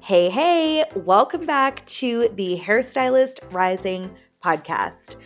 Hey, 0.00 0.28
hey, 0.28 0.84
welcome 0.94 1.46
back 1.46 1.86
to 1.86 2.28
the 2.34 2.58
Hairstylist 2.58 3.52
Rising 3.52 4.14
podcast. 4.44 5.16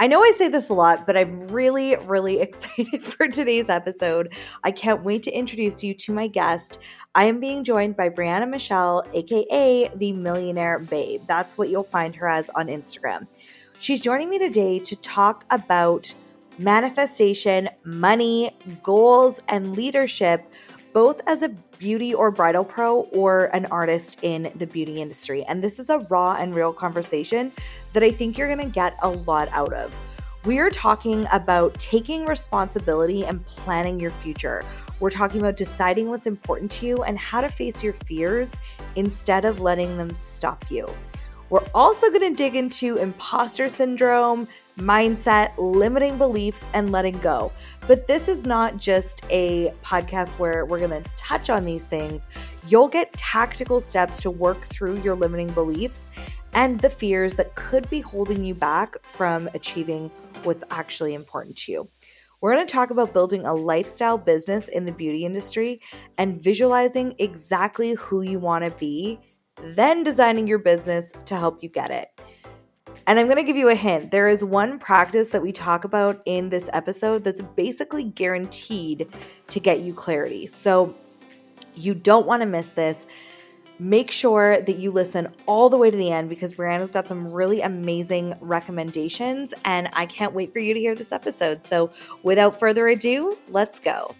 I 0.00 0.06
know 0.06 0.22
I 0.22 0.32
say 0.36 0.48
this 0.48 0.68
a 0.68 0.74
lot, 0.74 1.06
but 1.06 1.16
I'm 1.16 1.48
really, 1.48 1.96
really 2.04 2.40
excited 2.42 3.02
for 3.02 3.28
today's 3.28 3.70
episode. 3.70 4.34
I 4.64 4.70
can't 4.70 5.02
wait 5.02 5.22
to 5.22 5.30
introduce 5.30 5.82
you 5.82 5.94
to 5.94 6.12
my 6.12 6.26
guest. 6.26 6.78
I 7.14 7.24
am 7.24 7.40
being 7.40 7.64
joined 7.64 7.96
by 7.96 8.10
Brianna 8.10 8.48
Michelle, 8.48 9.02
aka 9.14 9.90
the 9.96 10.12
Millionaire 10.12 10.78
Babe. 10.78 11.22
That's 11.26 11.56
what 11.56 11.70
you'll 11.70 11.82
find 11.82 12.14
her 12.16 12.28
as 12.28 12.50
on 12.50 12.66
Instagram. 12.66 13.26
She's 13.80 14.00
joining 14.00 14.28
me 14.28 14.38
today 14.38 14.78
to 14.80 14.96
talk 14.96 15.44
about 15.50 16.12
manifestation, 16.58 17.68
money, 17.84 18.56
goals, 18.82 19.38
and 19.48 19.74
leadership 19.76 20.44
both 20.92 21.20
as 21.26 21.42
a 21.42 21.48
beauty 21.78 22.14
or 22.14 22.30
bridal 22.30 22.64
pro 22.64 23.00
or 23.12 23.46
an 23.46 23.66
artist 23.66 24.18
in 24.22 24.52
the 24.56 24.66
beauty 24.66 25.00
industry. 25.00 25.44
And 25.44 25.62
this 25.62 25.78
is 25.78 25.90
a 25.90 25.98
raw 26.10 26.34
and 26.34 26.54
real 26.54 26.72
conversation 26.72 27.52
that 27.92 28.02
I 28.02 28.10
think 28.10 28.36
you're 28.36 28.48
gonna 28.48 28.66
get 28.68 28.96
a 29.02 29.08
lot 29.08 29.48
out 29.52 29.72
of. 29.72 29.94
We're 30.44 30.70
talking 30.70 31.26
about 31.32 31.74
taking 31.74 32.26
responsibility 32.26 33.24
and 33.24 33.46
planning 33.46 34.00
your 34.00 34.10
future. 34.10 34.64
We're 34.98 35.10
talking 35.10 35.40
about 35.40 35.56
deciding 35.56 36.08
what's 36.08 36.26
important 36.26 36.70
to 36.72 36.86
you 36.86 37.02
and 37.04 37.18
how 37.18 37.40
to 37.40 37.48
face 37.48 37.82
your 37.82 37.92
fears 37.92 38.52
instead 38.96 39.44
of 39.44 39.60
letting 39.60 39.96
them 39.96 40.14
stop 40.14 40.70
you. 40.70 40.88
We're 41.52 41.60
also 41.74 42.08
going 42.08 42.22
to 42.22 42.34
dig 42.34 42.56
into 42.56 42.96
imposter 42.96 43.68
syndrome, 43.68 44.48
mindset, 44.78 45.52
limiting 45.58 46.16
beliefs, 46.16 46.62
and 46.72 46.90
letting 46.90 47.18
go. 47.18 47.52
But 47.86 48.06
this 48.06 48.26
is 48.26 48.46
not 48.46 48.78
just 48.78 49.20
a 49.28 49.70
podcast 49.84 50.30
where 50.38 50.64
we're 50.64 50.78
going 50.78 51.02
to 51.02 51.10
touch 51.18 51.50
on 51.50 51.66
these 51.66 51.84
things. 51.84 52.26
You'll 52.68 52.88
get 52.88 53.12
tactical 53.12 53.82
steps 53.82 54.18
to 54.22 54.30
work 54.30 54.64
through 54.68 55.02
your 55.02 55.14
limiting 55.14 55.50
beliefs 55.50 56.00
and 56.54 56.80
the 56.80 56.88
fears 56.88 57.34
that 57.34 57.54
could 57.54 57.86
be 57.90 58.00
holding 58.00 58.42
you 58.42 58.54
back 58.54 58.94
from 59.02 59.46
achieving 59.52 60.10
what's 60.44 60.64
actually 60.70 61.12
important 61.12 61.58
to 61.58 61.72
you. 61.72 61.88
We're 62.40 62.54
going 62.54 62.66
to 62.66 62.72
talk 62.72 62.88
about 62.88 63.12
building 63.12 63.44
a 63.44 63.52
lifestyle 63.52 64.16
business 64.16 64.68
in 64.68 64.86
the 64.86 64.92
beauty 64.92 65.26
industry 65.26 65.82
and 66.16 66.42
visualizing 66.42 67.14
exactly 67.18 67.92
who 67.92 68.22
you 68.22 68.38
want 68.38 68.64
to 68.64 68.70
be 68.70 69.20
then 69.62 70.02
designing 70.02 70.46
your 70.46 70.58
business 70.58 71.12
to 71.26 71.36
help 71.36 71.62
you 71.62 71.68
get 71.68 71.90
it. 71.90 72.08
And 73.06 73.18
I'm 73.18 73.26
going 73.26 73.36
to 73.36 73.42
give 73.42 73.56
you 73.56 73.68
a 73.68 73.74
hint. 73.74 74.10
There 74.10 74.28
is 74.28 74.44
one 74.44 74.78
practice 74.78 75.30
that 75.30 75.42
we 75.42 75.52
talk 75.52 75.84
about 75.84 76.20
in 76.26 76.50
this 76.50 76.68
episode 76.72 77.24
that's 77.24 77.40
basically 77.56 78.04
guaranteed 78.04 79.08
to 79.48 79.60
get 79.60 79.80
you 79.80 79.94
clarity. 79.94 80.46
So 80.46 80.94
you 81.74 81.94
don't 81.94 82.26
want 82.26 82.42
to 82.42 82.46
miss 82.46 82.70
this. 82.70 83.06
Make 83.78 84.12
sure 84.12 84.60
that 84.60 84.76
you 84.76 84.92
listen 84.92 85.32
all 85.46 85.68
the 85.68 85.78
way 85.78 85.90
to 85.90 85.96
the 85.96 86.10
end 86.10 86.28
because 86.28 86.52
Brianna's 86.52 86.90
got 86.90 87.08
some 87.08 87.32
really 87.32 87.62
amazing 87.62 88.34
recommendations, 88.40 89.52
and 89.64 89.88
I 89.94 90.06
can't 90.06 90.34
wait 90.34 90.52
for 90.52 90.60
you 90.60 90.72
to 90.74 90.78
hear 90.78 90.94
this 90.94 91.10
episode. 91.10 91.64
So, 91.64 91.90
without 92.22 92.60
further 92.60 92.86
ado, 92.86 93.36
let's 93.48 93.80
go. 93.80 94.14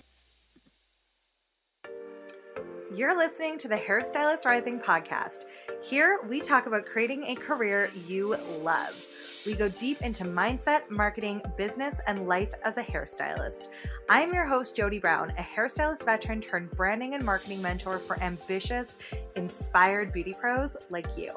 You're 2.94 3.16
listening 3.16 3.56
to 3.58 3.68
the 3.68 3.76
Hairstylist 3.76 4.44
Rising 4.44 4.78
podcast. 4.78 5.44
Here, 5.82 6.18
we 6.28 6.42
talk 6.42 6.66
about 6.66 6.84
creating 6.84 7.24
a 7.24 7.34
career 7.34 7.90
you 8.06 8.36
love. 8.60 9.06
We 9.44 9.54
go 9.54 9.68
deep 9.68 10.02
into 10.02 10.22
mindset, 10.24 10.88
marketing, 10.88 11.42
business, 11.56 12.00
and 12.06 12.28
life 12.28 12.52
as 12.64 12.78
a 12.78 12.82
hairstylist. 12.82 13.70
I'm 14.08 14.32
your 14.32 14.44
host, 14.44 14.76
Jodie 14.76 15.00
Brown, 15.00 15.30
a 15.30 15.42
hairstylist 15.42 16.04
veteran 16.04 16.40
turned 16.40 16.70
branding 16.70 17.14
and 17.14 17.24
marketing 17.24 17.60
mentor 17.60 17.98
for 17.98 18.20
ambitious, 18.22 18.96
inspired 19.34 20.12
beauty 20.12 20.32
pros 20.38 20.76
like 20.90 21.08
you. 21.16 21.30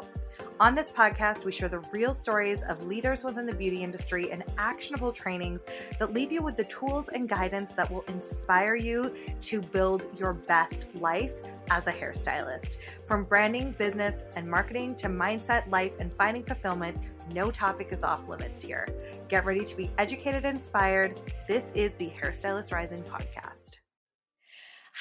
On 0.60 0.76
this 0.76 0.92
podcast, 0.92 1.46
we 1.46 1.52
share 1.52 1.68
the 1.68 1.80
real 1.92 2.14
stories 2.14 2.60
of 2.68 2.86
leaders 2.86 3.24
within 3.24 3.46
the 3.46 3.54
beauty 3.54 3.84
industry 3.84 4.32
and 4.32 4.44
actionable 4.58 5.12
trainings 5.12 5.64
that 5.98 6.14
leave 6.14 6.32
you 6.32 6.42
with 6.42 6.58
the 6.58 6.64
tools 6.66 7.10
and 7.10 7.28
guidance 7.28 7.72
that 7.72 7.90
will 7.90 8.06
inspire 8.08 8.76
you 8.76 9.14
to 9.42 9.62
build 9.62 10.08
your 10.18 10.34
best 10.34 10.86
life 11.02 11.34
as 11.72 11.88
a 11.88 11.92
hairstylist. 11.92 12.76
From 13.08 13.24
branding, 13.24 13.72
business, 13.72 14.24
and 14.36 14.48
marketing 14.48 14.96
to 14.98 15.08
mindset, 15.08 15.70
life, 15.72 15.94
and 16.00 16.14
finding 16.14 16.44
fulfillment, 16.44 16.98
no 17.34 17.52
topic 17.52 17.90
is 17.92 18.04
off 18.04 18.28
limits 18.28 18.62
here. 18.62 18.88
Get 19.28 19.46
ready 19.46 19.66
to 19.66 19.76
be 19.76 19.92
educated 19.98 20.46
and 20.46 20.58
inspired. 20.58 21.20
This 21.48 21.72
is 21.76 21.94
the 21.94 22.12
Hairstylist 22.22 22.72
Rising 22.72 23.04
podcast. 23.04 23.78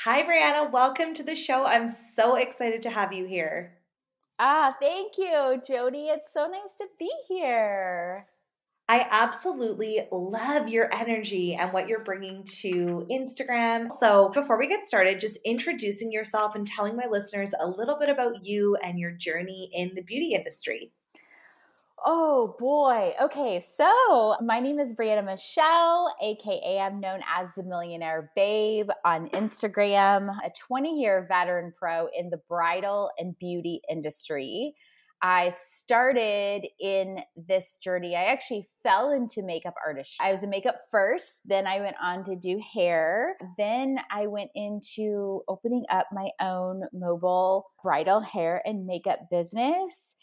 Hi, 0.03 0.23
Brianna. 0.23 0.73
Welcome 0.73 1.15
to 1.15 1.23
the 1.23 1.35
show. 1.35 1.65
I'm 1.65 1.89
so 1.89 2.37
excited 2.37 2.83
to 2.83 2.91
have 2.91 3.13
you 3.13 3.27
here. 3.27 3.79
Ah, 4.39 4.75
thank 4.81 5.17
you, 5.17 5.61
Jodie. 5.69 6.09
It's 6.09 6.33
so 6.33 6.47
nice 6.49 6.75
to 6.79 6.87
be 6.99 7.11
here. 7.29 8.25
I 8.89 9.07
absolutely 9.11 10.07
love 10.13 10.69
your 10.69 10.93
energy 10.93 11.55
and 11.55 11.73
what 11.73 11.89
you're 11.89 12.05
bringing 12.05 12.45
to 12.61 13.07
Instagram. 13.11 13.89
So, 13.99 14.31
before 14.35 14.59
we 14.59 14.69
get 14.69 14.87
started, 14.87 15.21
just 15.21 15.39
introducing 15.47 16.13
yourself 16.13 16.55
and 16.55 16.67
telling 16.67 16.95
my 16.95 17.07
listeners 17.09 17.55
a 17.59 17.67
little 17.67 17.99
bit 17.99 18.11
about 18.11 18.45
you 18.45 18.77
and 18.83 18.99
your 18.99 19.13
journey 19.13 19.71
in 19.73 19.93
the 19.95 20.03
beauty 20.03 20.35
industry. 20.35 20.93
Oh 22.07 22.55
boy. 22.59 23.15
Okay, 23.19 23.61
so 23.61 24.37
my 24.43 24.61
name 24.61 24.79
is 24.79 24.93
Brianna 24.93 25.25
Michelle, 25.25 26.15
aka 26.21 26.79
I'm 26.79 27.01
known 27.01 27.21
as 27.27 27.55
the 27.55 27.63
Millionaire 27.63 28.31
Babe 28.37 28.91
on 29.07 29.31
Instagram, 29.31 30.29
a 30.45 30.51
20 30.51 31.01
year 31.01 31.25
veteran 31.27 31.73
pro 31.75 32.09
in 32.15 32.29
the 32.29 32.43
bridal 32.47 33.11
and 33.17 33.35
beauty 33.39 33.81
industry. 33.89 34.75
I 35.23 35.55
started 35.57 36.67
in 36.79 37.21
this 37.35 37.79
journey. 37.83 38.15
I 38.15 38.25
actually 38.25 38.69
fell 38.83 39.11
into 39.11 39.43
makeup 39.43 39.73
artistry. 39.83 40.19
I 40.21 40.31
was 40.31 40.43
a 40.43 40.47
makeup 40.47 40.77
first, 40.91 41.41
then 41.47 41.67
I 41.67 41.81
went 41.81 41.97
on 42.03 42.23
to 42.25 42.37
do 42.37 42.61
hair. 42.75 43.35
Then 43.57 43.97
I 44.11 44.27
went 44.27 44.51
into 44.55 45.41
opening 45.49 45.87
up 45.89 46.09
my 46.13 46.29
own 46.39 46.83
mobile 46.93 47.65
bridal 47.83 48.21
hair 48.21 48.61
and 48.67 48.85
makeup 48.85 49.21
business 49.31 50.15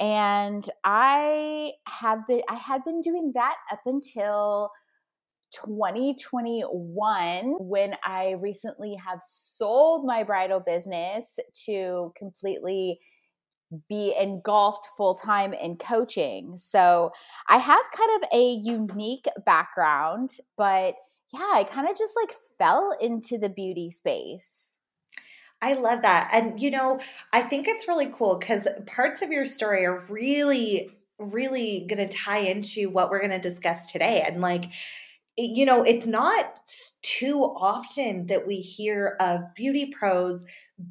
and 0.00 0.68
i 0.84 1.72
have 1.86 2.26
been 2.26 2.42
i 2.48 2.54
had 2.54 2.84
been 2.84 3.00
doing 3.00 3.32
that 3.34 3.56
up 3.72 3.80
until 3.86 4.70
2021 5.52 7.56
when 7.60 7.94
i 8.04 8.32
recently 8.40 8.94
have 8.94 9.20
sold 9.22 10.04
my 10.04 10.22
bridal 10.22 10.60
business 10.60 11.38
to 11.64 12.12
completely 12.16 12.98
be 13.88 14.14
engulfed 14.18 14.88
full 14.96 15.14
time 15.14 15.52
in 15.52 15.76
coaching. 15.76 16.56
So 16.56 17.10
i 17.48 17.58
have 17.58 17.84
kind 17.96 18.22
of 18.22 18.28
a 18.32 18.60
unique 18.62 19.26
background 19.44 20.36
but 20.56 20.94
yeah 21.32 21.50
i 21.52 21.64
kind 21.64 21.88
of 21.88 21.96
just 21.96 22.14
like 22.16 22.34
fell 22.58 22.96
into 23.00 23.38
the 23.38 23.48
beauty 23.48 23.90
space 23.90 24.78
I 25.62 25.74
love 25.74 26.02
that. 26.02 26.30
And, 26.32 26.60
you 26.60 26.70
know, 26.70 27.00
I 27.32 27.42
think 27.42 27.66
it's 27.66 27.88
really 27.88 28.10
cool 28.12 28.38
because 28.38 28.66
parts 28.86 29.22
of 29.22 29.30
your 29.30 29.46
story 29.46 29.86
are 29.86 30.04
really, 30.10 30.90
really 31.18 31.86
going 31.88 32.06
to 32.06 32.14
tie 32.16 32.40
into 32.40 32.90
what 32.90 33.10
we're 33.10 33.20
going 33.20 33.30
to 33.30 33.38
discuss 33.38 33.90
today. 33.90 34.22
And, 34.26 34.40
like, 34.40 34.66
you 35.38 35.66
know, 35.66 35.82
it's 35.82 36.06
not 36.06 36.60
too 37.02 37.42
often 37.42 38.26
that 38.26 38.46
we 38.46 38.56
hear 38.56 39.16
of 39.20 39.40
beauty 39.54 39.92
pros 39.98 40.44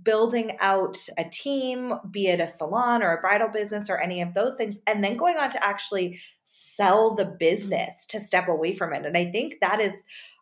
building 0.03 0.57
out 0.59 0.97
a 1.17 1.23
team, 1.25 1.93
be 2.11 2.27
it 2.27 2.39
a 2.39 2.47
salon 2.47 3.01
or 3.01 3.13
a 3.13 3.21
bridal 3.21 3.49
business 3.49 3.89
or 3.89 3.97
any 3.97 4.21
of 4.21 4.33
those 4.33 4.55
things, 4.55 4.77
and 4.87 5.03
then 5.03 5.17
going 5.17 5.37
on 5.37 5.49
to 5.51 5.63
actually 5.63 6.19
sell 6.43 7.15
the 7.15 7.25
business 7.25 8.05
to 8.07 8.19
step 8.19 8.47
away 8.47 8.75
from 8.75 8.93
it. 8.93 9.05
And 9.05 9.17
I 9.17 9.31
think 9.31 9.55
that 9.61 9.79
is 9.79 9.93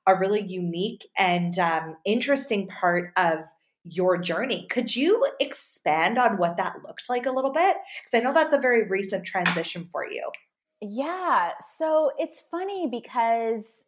a 0.06 0.16
really 0.16 0.41
unique 0.41 1.07
and 1.17 1.57
um, 1.59 1.95
interesting 2.06 2.67
part 2.67 3.12
of 3.16 3.39
your 3.83 4.17
journey. 4.17 4.67
Could 4.69 4.95
you 4.95 5.27
expand 5.39 6.17
on 6.17 6.38
what 6.38 6.57
that 6.57 6.77
looked 6.85 7.09
like 7.09 7.25
a 7.25 7.31
little 7.31 7.51
bit? 7.51 7.75
Because 8.03 8.19
I 8.19 8.24
know 8.24 8.33
that's 8.33 8.53
a 8.53 8.57
very 8.57 8.88
recent 8.88 9.25
transition 9.25 9.88
for 9.91 10.09
you. 10.09 10.30
Yeah. 10.81 11.51
So 11.75 12.12
it's 12.18 12.39
funny 12.39 12.88
because 12.89 13.85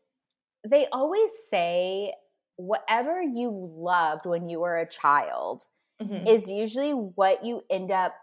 they 0.67 0.87
always 0.87 1.29
say 1.49 2.13
whatever 2.57 3.21
you 3.21 3.49
loved 3.51 4.25
when 4.25 4.49
you 4.49 4.59
were 4.59 4.77
a 4.77 4.89
child 4.89 5.63
mm-hmm. 6.01 6.25
is 6.27 6.49
usually 6.49 6.91
what 6.91 7.45
you 7.45 7.61
end 7.69 7.91
up 7.91 8.13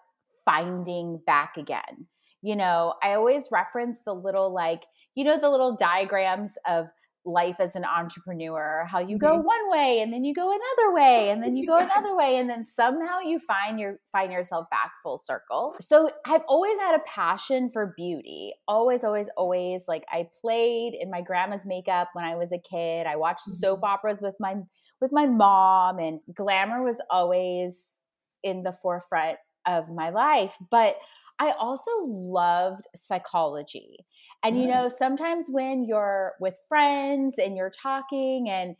finding 0.44 1.20
back 1.26 1.56
again. 1.56 2.06
You 2.40 2.56
know, 2.56 2.94
I 3.02 3.14
always 3.14 3.48
reference 3.52 4.00
the 4.00 4.14
little, 4.14 4.52
like, 4.52 4.82
you 5.14 5.24
know, 5.24 5.38
the 5.38 5.50
little 5.50 5.76
diagrams 5.76 6.56
of 6.66 6.86
life 7.24 7.56
as 7.60 7.76
an 7.76 7.84
entrepreneur 7.84 8.84
how 8.90 8.98
you 8.98 9.16
go 9.16 9.38
mm-hmm. 9.38 9.46
one 9.46 9.70
way 9.70 10.00
and 10.00 10.12
then 10.12 10.24
you 10.24 10.34
go 10.34 10.50
another 10.50 10.94
way 10.94 11.30
and 11.30 11.42
then 11.42 11.56
you 11.56 11.66
go 11.66 11.76
another 11.78 12.16
way 12.16 12.36
and 12.36 12.50
then 12.50 12.64
somehow 12.64 13.20
you 13.20 13.38
find 13.38 13.78
your 13.78 13.98
find 14.10 14.32
yourself 14.32 14.68
back 14.70 14.90
full 15.02 15.16
circle 15.16 15.74
so 15.80 16.10
i've 16.26 16.42
always 16.48 16.78
had 16.78 16.96
a 16.96 17.02
passion 17.06 17.70
for 17.70 17.94
beauty 17.96 18.52
always 18.66 19.04
always 19.04 19.28
always 19.36 19.84
like 19.86 20.04
i 20.10 20.26
played 20.40 20.94
in 20.94 21.10
my 21.10 21.20
grandma's 21.20 21.64
makeup 21.64 22.08
when 22.14 22.24
i 22.24 22.34
was 22.34 22.50
a 22.50 22.58
kid 22.58 23.06
i 23.06 23.14
watched 23.14 23.42
soap 23.42 23.78
mm-hmm. 23.78 23.92
operas 23.92 24.20
with 24.20 24.34
my 24.40 24.56
with 25.00 25.12
my 25.12 25.26
mom 25.26 25.98
and 25.98 26.20
glamour 26.34 26.82
was 26.82 27.00
always 27.10 27.94
in 28.42 28.62
the 28.62 28.72
forefront 28.72 29.38
of 29.66 29.88
my 29.88 30.10
life. 30.10 30.56
But 30.70 30.96
I 31.38 31.50
also 31.58 31.90
loved 32.04 32.84
psychology. 32.94 33.98
And, 34.44 34.60
you 34.60 34.66
know, 34.66 34.88
sometimes 34.88 35.46
when 35.48 35.84
you're 35.84 36.32
with 36.40 36.58
friends 36.68 37.38
and 37.38 37.56
you're 37.56 37.70
talking, 37.70 38.48
and, 38.48 38.74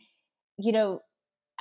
you 0.59 0.73
know, 0.73 1.03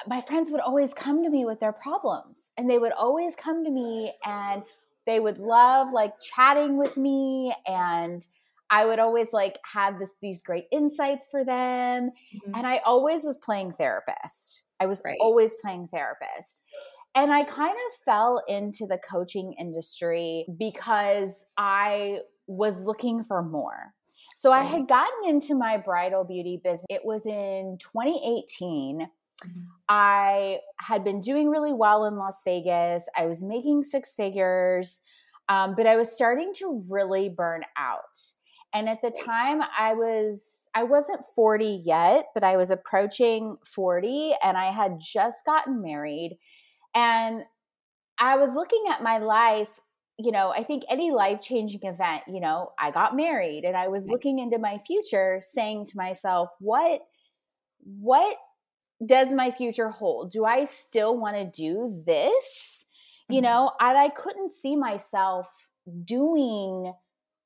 my 0.07 0.21
friends 0.21 0.51
would 0.51 0.62
always 0.62 0.94
come 0.94 1.24
to 1.24 1.30
me 1.30 1.45
with 1.45 1.59
their 1.59 1.74
problems 1.74 2.50
and 2.57 2.69
they 2.69 2.80
would 2.80 2.94
always 2.94 3.36
come 3.36 3.63
to 3.63 3.71
me 3.71 4.13
and 4.25 4.63
they 5.06 5.19
would 5.19 5.38
love 5.38 5.92
like 5.92 6.13
chatting 6.19 6.77
with 6.77 6.98
me 6.98 7.53
and 7.65 8.25
I 8.69 8.86
would 8.86 9.00
always 9.00 9.33
like 9.33 9.59
have 9.74 10.00
this 10.00 10.13
these 10.21 10.42
great 10.42 10.65
insights 10.71 11.27
for 11.30 11.44
them 11.44 12.12
mm-hmm. 12.12 12.56
and 12.56 12.65
I 12.65 12.77
always 12.86 13.24
was 13.24 13.38
playing 13.38 13.74
therapist. 13.74 14.63
I 14.80 14.86
was 14.86 15.01
right. 15.04 15.18
always 15.19 15.54
playing 15.62 15.89
therapist. 15.94 16.62
And 17.13 17.31
I 17.31 17.44
kind 17.44 17.75
of 17.75 18.04
fell 18.06 18.42
into 18.47 18.86
the 18.88 18.97
coaching 18.97 19.54
industry 19.59 20.45
because 20.57 21.45
I 21.57 22.19
was 22.51 22.83
looking 22.83 23.24
for 23.24 23.42
more. 23.42 23.94
So 24.36 24.51
I 24.51 24.63
had 24.63 24.88
gotten 24.88 25.30
into 25.30 25.56
my 25.56 25.77
bridal 25.77 26.24
beauty 26.24 26.59
business. 26.63 26.86
It 26.89 27.01
was 27.03 27.25
in 27.25 27.77
2018. 27.80 29.00
Mm-hmm. 29.00 29.59
I 29.89 30.59
had 30.77 31.03
been 31.03 31.19
doing 31.19 31.50
really 31.50 31.74
well 31.74 32.06
in 32.06 32.15
Las 32.15 32.42
Vegas. 32.44 33.07
I 33.18 33.25
was 33.25 33.44
making 33.44 33.83
six 33.83 34.15
figures, 34.15 35.01
um, 35.50 35.75
but 35.75 35.88
I 35.88 35.95
was 35.95 36.12
starting 36.12 36.53
to 36.57 36.83
really 36.89 37.30
burn 37.30 37.63
out. 37.77 38.18
And 38.74 38.88
at 38.88 39.01
the 39.01 39.12
time, 39.12 39.62
I 39.77 39.94
was 39.94 40.57
I 40.74 40.83
wasn't 40.83 41.25
40 41.36 41.81
yet, 41.83 42.27
but 42.33 42.45
I 42.45 42.56
was 42.56 42.71
approaching 42.71 43.57
40, 43.65 44.36
and 44.42 44.57
I 44.57 44.71
had 44.71 45.00
just 45.01 45.45
gotten 45.45 45.81
married. 45.81 46.38
And 46.95 47.42
I 48.18 48.38
was 48.38 48.56
looking 48.56 48.86
at 48.89 49.04
my 49.04 49.18
life 49.18 49.80
you 50.18 50.31
know, 50.31 50.54
I 50.56 50.63
think 50.63 50.84
any 50.90 51.12
life 51.12 51.42
changing 51.42 51.81
event, 51.84 52.24
you 52.28 52.40
know, 52.40 52.72
I 52.80 52.92
got 52.92 53.16
married 53.16 53.63
and 53.63 53.75
I 53.75 53.88
was 53.88 54.08
looking 54.08 54.40
into 54.40 54.60
my 54.60 54.78
future 54.78 55.42
saying 55.42 55.86
to 55.88 55.98
myself, 55.98 56.50
what, 56.60 57.02
what 57.80 58.38
does 59.06 59.34
my 59.34 59.52
future 59.52 59.90
hold? 59.90 60.31
Do 60.31 60.46
I 60.46 60.66
still 60.66 61.18
want 61.18 61.38
to 61.38 61.46
do 61.46 62.04
this? 62.06 62.86
Mm-hmm. 62.86 63.34
You 63.36 63.42
know, 63.42 63.72
and 63.80 63.98
I 63.98 64.10
couldn't 64.10 64.52
see 64.52 64.75
myself 64.75 65.48
doing 66.04 66.94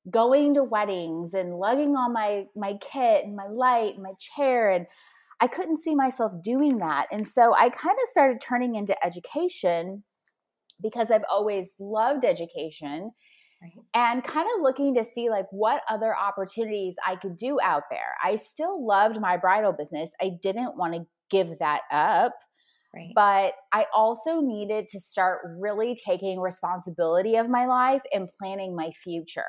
going 0.08 0.54
to 0.54 0.62
weddings 0.62 1.34
and 1.34 1.58
lugging 1.58 1.96
on 1.96 2.12
my 2.12 2.46
my 2.54 2.74
kit 2.80 3.24
and 3.24 3.34
my 3.34 3.48
light 3.48 3.94
and 3.94 4.02
my 4.04 4.12
chair 4.20 4.70
and 4.70 4.86
I 5.40 5.48
couldn't 5.48 5.78
see 5.78 5.94
myself 5.94 6.32
doing 6.42 6.78
that. 6.78 7.08
And 7.12 7.26
so 7.26 7.54
I 7.54 7.68
kind 7.68 7.96
of 8.00 8.08
started 8.08 8.40
turning 8.40 8.74
into 8.74 8.96
education 9.04 10.02
because 10.82 11.10
I've 11.10 11.24
always 11.30 11.74
loved 11.78 12.24
education 12.24 13.12
right. 13.62 13.72
and 13.94 14.24
kind 14.24 14.46
of 14.54 14.62
looking 14.62 14.94
to 14.94 15.04
see 15.04 15.30
like 15.30 15.46
what 15.50 15.82
other 15.88 16.16
opportunities 16.16 16.96
I 17.06 17.16
could 17.16 17.36
do 17.36 17.58
out 17.62 17.84
there. 17.90 18.16
I 18.22 18.36
still 18.36 18.84
loved 18.84 19.20
my 19.20 19.36
bridal 19.36 19.72
business. 19.72 20.12
I 20.20 20.32
didn't 20.42 20.76
want 20.76 20.94
to 20.94 21.06
give 21.30 21.58
that 21.58 21.82
up. 21.90 22.34
Right. 22.94 23.12
But 23.14 23.54
I 23.72 23.86
also 23.94 24.40
needed 24.40 24.88
to 24.88 25.00
start 25.00 25.40
really 25.58 25.94
taking 25.94 26.40
responsibility 26.40 27.36
of 27.36 27.50
my 27.50 27.66
life 27.66 28.02
and 28.12 28.28
planning 28.38 28.74
my 28.74 28.90
future. 28.90 29.42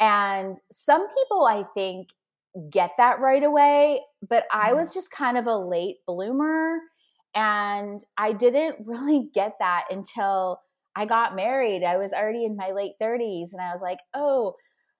And 0.00 0.58
some 0.72 1.06
people, 1.14 1.44
I 1.44 1.64
think, 1.74 2.08
get 2.70 2.90
that 2.96 3.20
right 3.20 3.44
away, 3.44 4.00
but 4.28 4.44
I 4.52 4.68
mm-hmm. 4.68 4.78
was 4.78 4.94
just 4.94 5.12
kind 5.12 5.38
of 5.38 5.46
a 5.46 5.56
late 5.56 5.98
bloomer. 6.06 6.78
And 7.34 8.04
I 8.16 8.32
didn't 8.32 8.76
really 8.86 9.30
get 9.32 9.54
that 9.60 9.84
until 9.90 10.60
I 10.96 11.06
got 11.06 11.36
married. 11.36 11.84
I 11.84 11.96
was 11.96 12.12
already 12.12 12.44
in 12.44 12.56
my 12.56 12.72
late 12.72 12.92
30s 13.00 13.52
and 13.52 13.62
I 13.62 13.72
was 13.72 13.80
like, 13.80 13.98
oh, 14.14 14.54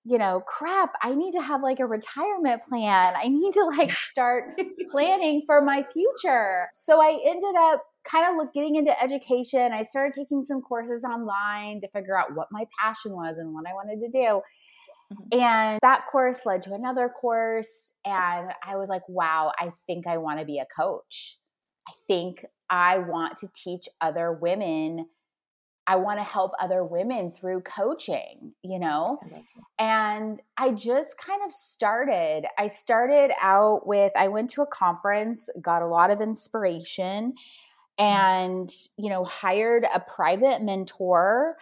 you 0.05 0.17
know, 0.17 0.41
crap, 0.47 0.95
I 1.03 1.15
need 1.15 1.33
to 1.33 1.43
have 1.43 1.63
like 1.63 1.79
a 1.79 1.87
retirement 1.87 2.63
plan. 2.63 3.15
I 3.17 3.29
need 3.29 3.53
to 3.53 3.65
like 3.65 3.91
start 4.09 4.59
planning 4.91 5.43
for 5.45 5.61
my 5.61 5.83
future. 5.83 6.69
So 6.75 7.01
I 7.01 7.19
ended 7.27 7.55
up 7.59 7.85
kind 8.05 8.29
of 8.29 8.37
look, 8.37 8.55
getting 8.55 8.77
into 8.77 8.99
education. 9.03 9.73
I 9.73 9.83
started 9.83 10.15
taking 10.15 10.43
some 10.43 10.63
courses 10.63 11.05
online 11.05 11.81
to 11.83 11.89
figure 11.89 12.19
out 12.19 12.35
what 12.35 12.49
my 12.51 12.65
passion 12.81 13.13
was 13.13 13.37
and 13.37 13.53
what 13.53 13.67
I 13.69 13.75
wanted 13.75 14.01
to 14.01 14.09
do. 14.09 14.41
Mm-hmm. 15.13 15.41
And 15.41 15.79
that 15.83 16.07
course 16.11 16.47
led 16.47 16.63
to 16.63 16.73
another 16.73 17.09
course. 17.09 17.93
And 18.05 18.53
I 18.67 18.77
was 18.77 18.89
like, 18.89 19.07
wow, 19.09 19.53
I 19.59 19.73
think 19.87 20.07
I 20.07 20.19
want 20.19 20.41
to 20.41 20.47
be 20.47 20.59
a 20.59 20.67
coach. 20.67 21.37
I 21.91 21.93
think 22.07 22.45
I 22.69 22.99
want 22.99 23.37
to 23.39 23.49
teach 23.53 23.89
other 24.01 24.33
women. 24.33 25.07
I 25.87 25.97
want 25.97 26.21
to 26.21 26.25
help 26.25 26.53
other 26.61 26.85
women 26.85 27.33
through 27.33 27.63
coaching, 27.63 28.53
you 28.63 28.79
know? 28.79 29.19
And 29.79 30.41
I 30.57 30.71
just 30.71 31.19
kind 31.19 31.43
of 31.45 31.51
started. 31.51 32.47
I 32.59 32.69
started 32.69 33.33
out 33.41 33.89
with, 33.89 34.13
I 34.17 34.29
went 34.29 34.51
to 34.51 34.63
a 34.63 34.67
conference, 34.67 35.49
got 35.61 35.83
a 35.83 35.87
lot 35.87 36.11
of 36.11 36.21
inspiration, 36.21 37.33
mm-hmm. 37.99 38.05
and, 38.05 38.71
you 38.97 39.11
know, 39.11 39.25
hired 39.25 39.85
a 39.93 39.99
private 39.99 40.63
mentor 40.63 41.57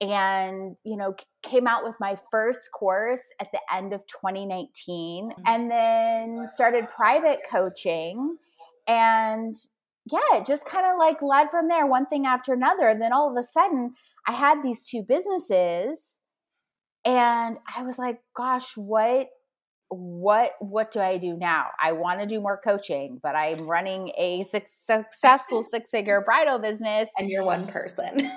and 0.00 0.76
you 0.84 0.94
know 0.94 1.14
came 1.42 1.66
out 1.66 1.82
with 1.82 1.94
my 1.98 2.14
first 2.30 2.70
course 2.70 3.32
at 3.40 3.50
the 3.50 3.60
end 3.74 3.94
of 3.94 4.06
2019 4.06 5.30
mm-hmm. 5.30 5.42
and 5.46 5.70
then 5.70 6.46
started 6.52 6.86
private 6.90 7.40
coaching 7.50 8.36
and 8.86 9.54
yeah, 10.10 10.20
it 10.34 10.46
just 10.46 10.64
kind 10.64 10.86
of 10.86 10.98
like 10.98 11.20
led 11.20 11.50
from 11.50 11.68
there, 11.68 11.86
one 11.86 12.06
thing 12.06 12.26
after 12.26 12.52
another. 12.52 12.88
And 12.88 13.02
then 13.02 13.12
all 13.12 13.30
of 13.30 13.36
a 13.36 13.42
sudden, 13.42 13.94
I 14.26 14.32
had 14.32 14.62
these 14.62 14.86
two 14.86 15.02
businesses, 15.02 16.18
and 17.04 17.58
I 17.76 17.82
was 17.82 17.98
like, 17.98 18.20
gosh, 18.36 18.76
what 18.76 19.28
what 19.88 20.52
what 20.58 20.90
do 20.90 21.00
I 21.00 21.18
do 21.18 21.36
now? 21.36 21.66
I 21.80 21.92
want 21.92 22.20
to 22.20 22.26
do 22.26 22.40
more 22.40 22.60
coaching, 22.62 23.20
but 23.22 23.36
I'm 23.36 23.68
running 23.68 24.10
a 24.18 24.42
successful 24.44 25.62
six 25.70 25.90
figure 25.90 26.22
bridal 26.24 26.58
business, 26.58 27.08
and 27.18 27.28
you're 27.28 27.44
one 27.44 27.66
person. 27.66 28.30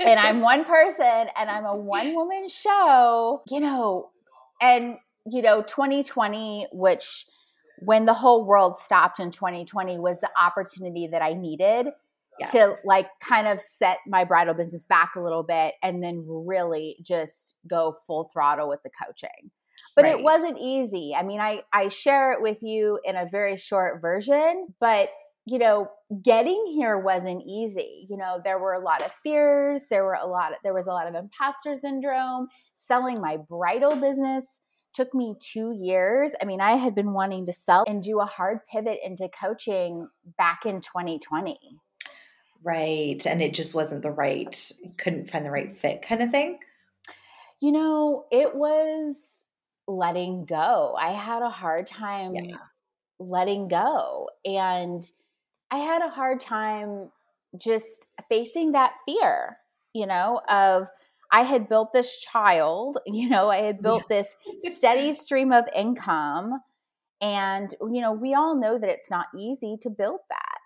and 0.00 0.20
I'm 0.20 0.40
one 0.42 0.64
person, 0.64 1.28
and 1.36 1.50
I'm 1.50 1.64
a 1.64 1.76
one 1.76 2.14
woman 2.14 2.48
show. 2.48 3.42
You 3.48 3.60
know, 3.60 4.10
and 4.60 4.96
you 5.26 5.42
know, 5.42 5.62
2020, 5.62 6.68
which 6.72 7.26
when 7.80 8.04
the 8.04 8.14
whole 8.14 8.44
world 8.46 8.76
stopped 8.76 9.20
in 9.20 9.30
2020 9.30 9.98
was 9.98 10.20
the 10.20 10.30
opportunity 10.38 11.06
that 11.08 11.22
I 11.22 11.34
needed 11.34 11.88
yeah. 12.38 12.46
to 12.46 12.76
like 12.84 13.08
kind 13.20 13.46
of 13.46 13.60
set 13.60 13.98
my 14.06 14.24
bridal 14.24 14.54
business 14.54 14.86
back 14.86 15.12
a 15.16 15.20
little 15.20 15.42
bit 15.42 15.74
and 15.82 16.02
then 16.02 16.24
really 16.26 16.96
just 17.02 17.56
go 17.68 17.96
full 18.06 18.30
throttle 18.32 18.68
with 18.68 18.82
the 18.82 18.90
coaching. 19.04 19.50
But 19.96 20.04
right. 20.04 20.18
it 20.18 20.22
wasn't 20.22 20.58
easy. 20.60 21.14
I 21.16 21.22
mean, 21.22 21.40
I 21.40 21.62
I 21.72 21.88
share 21.88 22.32
it 22.32 22.40
with 22.40 22.62
you 22.62 23.00
in 23.04 23.16
a 23.16 23.26
very 23.30 23.56
short 23.56 24.00
version, 24.00 24.68
but 24.78 25.08
you 25.46 25.58
know, 25.58 25.88
getting 26.22 26.66
here 26.74 26.98
wasn't 26.98 27.42
easy. 27.46 28.06
You 28.08 28.16
know, 28.16 28.40
there 28.42 28.58
were 28.58 28.74
a 28.74 28.78
lot 28.78 29.02
of 29.02 29.12
fears, 29.12 29.86
there 29.90 30.04
were 30.04 30.18
a 30.20 30.26
lot 30.26 30.52
of, 30.52 30.58
there 30.62 30.74
was 30.74 30.86
a 30.86 30.92
lot 30.92 31.08
of 31.08 31.14
imposter 31.14 31.76
syndrome, 31.76 32.48
selling 32.74 33.20
my 33.20 33.36
bridal 33.36 33.96
business 33.96 34.60
took 34.92 35.14
me 35.14 35.34
two 35.40 35.76
years. 35.80 36.34
I 36.40 36.44
mean, 36.44 36.60
I 36.60 36.72
had 36.72 36.94
been 36.94 37.12
wanting 37.12 37.46
to 37.46 37.52
sell 37.52 37.84
and 37.86 38.02
do 38.02 38.20
a 38.20 38.26
hard 38.26 38.60
pivot 38.70 38.98
into 39.04 39.28
coaching 39.28 40.08
back 40.36 40.66
in 40.66 40.80
2020. 40.80 41.58
Right. 42.62 43.24
And 43.26 43.40
it 43.40 43.54
just 43.54 43.74
wasn't 43.74 44.02
the 44.02 44.10
right, 44.10 44.72
couldn't 44.98 45.30
find 45.30 45.44
the 45.44 45.50
right 45.50 45.76
fit 45.76 46.02
kind 46.02 46.22
of 46.22 46.30
thing. 46.30 46.58
You 47.60 47.72
know, 47.72 48.26
it 48.30 48.54
was 48.54 49.16
letting 49.86 50.44
go. 50.44 50.96
I 50.98 51.12
had 51.12 51.42
a 51.42 51.50
hard 51.50 51.86
time 51.86 52.34
yeah. 52.34 52.56
letting 53.18 53.68
go. 53.68 54.28
And 54.44 55.02
I 55.70 55.78
had 55.78 56.02
a 56.02 56.10
hard 56.10 56.40
time 56.40 57.10
just 57.58 58.08
facing 58.28 58.72
that 58.72 58.94
fear, 59.06 59.56
you 59.94 60.06
know, 60.06 60.40
of, 60.48 60.88
I 61.32 61.42
had 61.42 61.68
built 61.68 61.92
this 61.92 62.18
child, 62.18 62.98
you 63.06 63.28
know, 63.28 63.48
I 63.48 63.58
had 63.58 63.82
built 63.82 64.08
this 64.08 64.34
steady 64.62 65.12
stream 65.12 65.52
of 65.52 65.64
income. 65.74 66.60
And, 67.22 67.74
you 67.82 68.00
know, 68.00 68.12
we 68.12 68.34
all 68.34 68.56
know 68.58 68.78
that 68.78 68.88
it's 68.88 69.10
not 69.10 69.26
easy 69.36 69.76
to 69.82 69.90
build 69.90 70.20
that. 70.30 70.58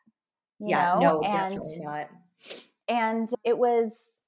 You 0.60 0.68
yeah, 0.70 0.94
know? 0.94 1.00
no, 1.00 1.20
and, 1.22 1.56
definitely 1.56 1.84
not. 1.84 2.08
And 2.88 3.28
it 3.42 3.58
was 3.58 4.20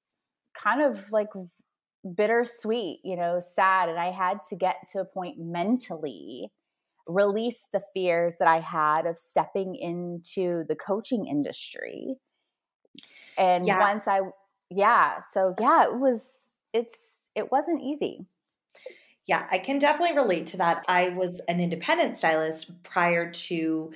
kind 0.54 0.82
of 0.82 1.12
like 1.12 1.28
bittersweet, 2.14 3.00
you 3.04 3.16
know, 3.16 3.38
sad. 3.38 3.88
And 3.88 3.98
I 3.98 4.10
had 4.10 4.42
to 4.48 4.56
get 4.56 4.76
to 4.92 5.00
a 5.00 5.04
point 5.04 5.38
mentally, 5.38 6.50
release 7.06 7.66
the 7.72 7.82
fears 7.94 8.36
that 8.40 8.48
I 8.48 8.60
had 8.60 9.06
of 9.06 9.18
stepping 9.18 9.76
into 9.76 10.64
the 10.68 10.74
coaching 10.74 11.26
industry. 11.26 12.16
And 13.38 13.66
yeah. 13.66 13.78
once 13.78 14.08
I 14.08 14.20
yeah 14.70 15.20
so 15.32 15.54
yeah 15.60 15.84
it 15.84 15.98
was 15.98 16.40
it's 16.72 17.14
it 17.34 17.52
wasn't 17.52 17.82
easy. 17.82 18.26
Yeah 19.26 19.46
i 19.50 19.58
can 19.58 19.78
definitely 19.78 20.16
relate 20.16 20.46
to 20.48 20.56
that. 20.58 20.84
I 20.88 21.10
was 21.10 21.40
an 21.48 21.60
independent 21.60 22.18
stylist 22.18 22.82
prior 22.82 23.30
to 23.30 23.92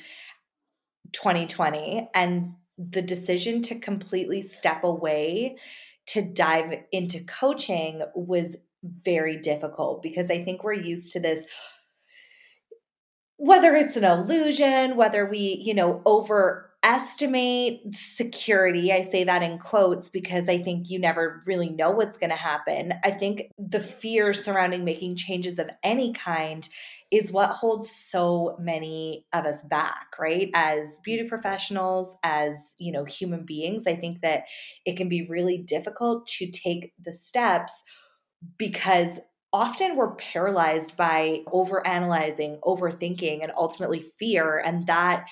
2020 1.12 2.08
and 2.14 2.54
the 2.78 3.02
decision 3.02 3.62
to 3.64 3.78
completely 3.78 4.42
step 4.42 4.84
away 4.84 5.56
to 6.06 6.22
dive 6.22 6.74
into 6.92 7.20
coaching 7.24 8.02
was 8.14 8.56
very 8.82 9.38
difficult 9.38 10.02
because 10.02 10.30
I 10.30 10.42
think 10.42 10.64
we're 10.64 10.72
used 10.72 11.12
to 11.12 11.20
this 11.20 11.44
whether 13.42 13.74
it's 13.74 13.96
an 13.96 14.04
illusion, 14.04 14.96
whether 14.96 15.24
we, 15.24 15.62
you 15.64 15.72
know, 15.72 16.02
overestimate 16.82 17.80
security. 17.92 18.92
I 18.92 19.02
say 19.02 19.24
that 19.24 19.42
in 19.42 19.58
quotes 19.58 20.08
because 20.08 20.48
I 20.48 20.62
think 20.62 20.88
you 20.88 20.98
never 20.98 21.42
really 21.46 21.68
know 21.68 21.90
what's 21.90 22.16
going 22.16 22.30
to 22.30 22.36
happen. 22.36 22.94
I 23.04 23.10
think 23.10 23.50
the 23.58 23.80
fear 23.80 24.32
surrounding 24.32 24.84
making 24.84 25.16
changes 25.16 25.58
of 25.58 25.68
any 25.82 26.12
kind 26.12 26.68
is 27.12 27.32
what 27.32 27.50
holds 27.50 27.90
so 27.90 28.56
many 28.58 29.26
of 29.32 29.44
us 29.44 29.64
back, 29.64 30.06
right? 30.18 30.50
As 30.54 31.00
beauty 31.04 31.28
professionals, 31.28 32.14
as, 32.22 32.56
you 32.78 32.92
know, 32.92 33.04
human 33.04 33.44
beings, 33.44 33.84
I 33.86 33.96
think 33.96 34.20
that 34.22 34.44
it 34.86 34.96
can 34.96 35.08
be 35.08 35.26
really 35.26 35.58
difficult 35.58 36.26
to 36.38 36.50
take 36.50 36.92
the 37.04 37.12
steps 37.12 37.72
because 38.56 39.18
often 39.52 39.96
we're 39.96 40.14
paralyzed 40.14 40.96
by 40.96 41.40
overanalyzing, 41.48 42.60
overthinking, 42.60 43.42
and 43.42 43.52
ultimately 43.56 44.04
fear. 44.18 44.58
And 44.58 44.86
that 44.86 45.26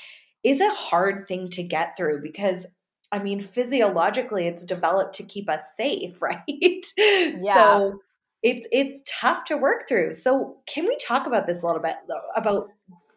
is 0.44 0.60
a 0.60 0.70
hard 0.70 1.26
thing 1.28 1.50
to 1.50 1.62
get 1.62 1.96
through 1.96 2.22
because 2.22 2.66
I 3.10 3.18
mean, 3.20 3.40
physiologically, 3.40 4.46
it's 4.46 4.64
developed 4.64 5.14
to 5.16 5.22
keep 5.22 5.48
us 5.48 5.62
safe, 5.76 6.20
right? 6.22 6.84
Yeah. 6.96 7.54
So 7.54 8.00
it's 8.42 8.66
it's 8.70 9.02
tough 9.08 9.44
to 9.46 9.56
work 9.56 9.88
through. 9.88 10.12
So 10.12 10.58
can 10.66 10.84
we 10.84 10.96
talk 10.96 11.26
about 11.26 11.46
this 11.46 11.62
a 11.62 11.66
little 11.66 11.82
bit 11.82 11.96
about 12.36 12.68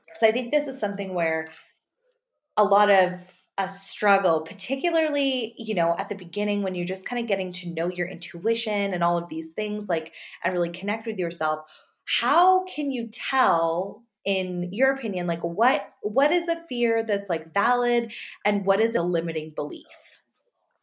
because 0.07 0.23
I 0.23 0.31
think 0.31 0.51
this 0.51 0.67
is 0.67 0.79
something 0.79 1.13
where 1.13 1.47
a 2.57 2.63
lot 2.63 2.89
of 2.89 3.13
a 3.57 3.69
struggle, 3.69 4.41
particularly, 4.41 5.53
you 5.57 5.75
know, 5.75 5.95
at 5.97 6.09
the 6.09 6.15
beginning 6.15 6.63
when 6.63 6.73
you're 6.73 6.85
just 6.85 7.05
kind 7.05 7.21
of 7.21 7.27
getting 7.27 7.51
to 7.53 7.69
know 7.69 7.89
your 7.89 8.07
intuition 8.07 8.93
and 8.93 9.03
all 9.03 9.17
of 9.17 9.29
these 9.29 9.51
things, 9.51 9.87
like, 9.87 10.13
and 10.43 10.53
really 10.53 10.71
connect 10.71 11.05
with 11.05 11.17
yourself. 11.17 11.59
How 12.05 12.65
can 12.65 12.91
you 12.91 13.09
tell 13.11 14.03
in 14.25 14.71
your 14.71 14.93
opinion 14.93 15.27
like 15.27 15.41
what 15.41 15.87
what 16.01 16.31
is 16.31 16.47
a 16.47 16.63
fear 16.67 17.03
that's 17.03 17.29
like 17.29 17.53
valid 17.53 18.11
and 18.45 18.65
what 18.65 18.79
is 18.79 18.95
a 18.95 19.01
limiting 19.01 19.51
belief 19.55 19.85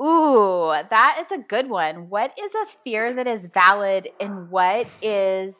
ooh 0.02 0.72
that 0.90 1.22
is 1.24 1.30
a 1.30 1.42
good 1.42 1.68
one 1.68 2.08
what 2.08 2.36
is 2.40 2.54
a 2.54 2.66
fear 2.84 3.12
that 3.12 3.26
is 3.26 3.48
valid 3.54 4.08
and 4.20 4.50
what 4.50 4.86
is 5.02 5.54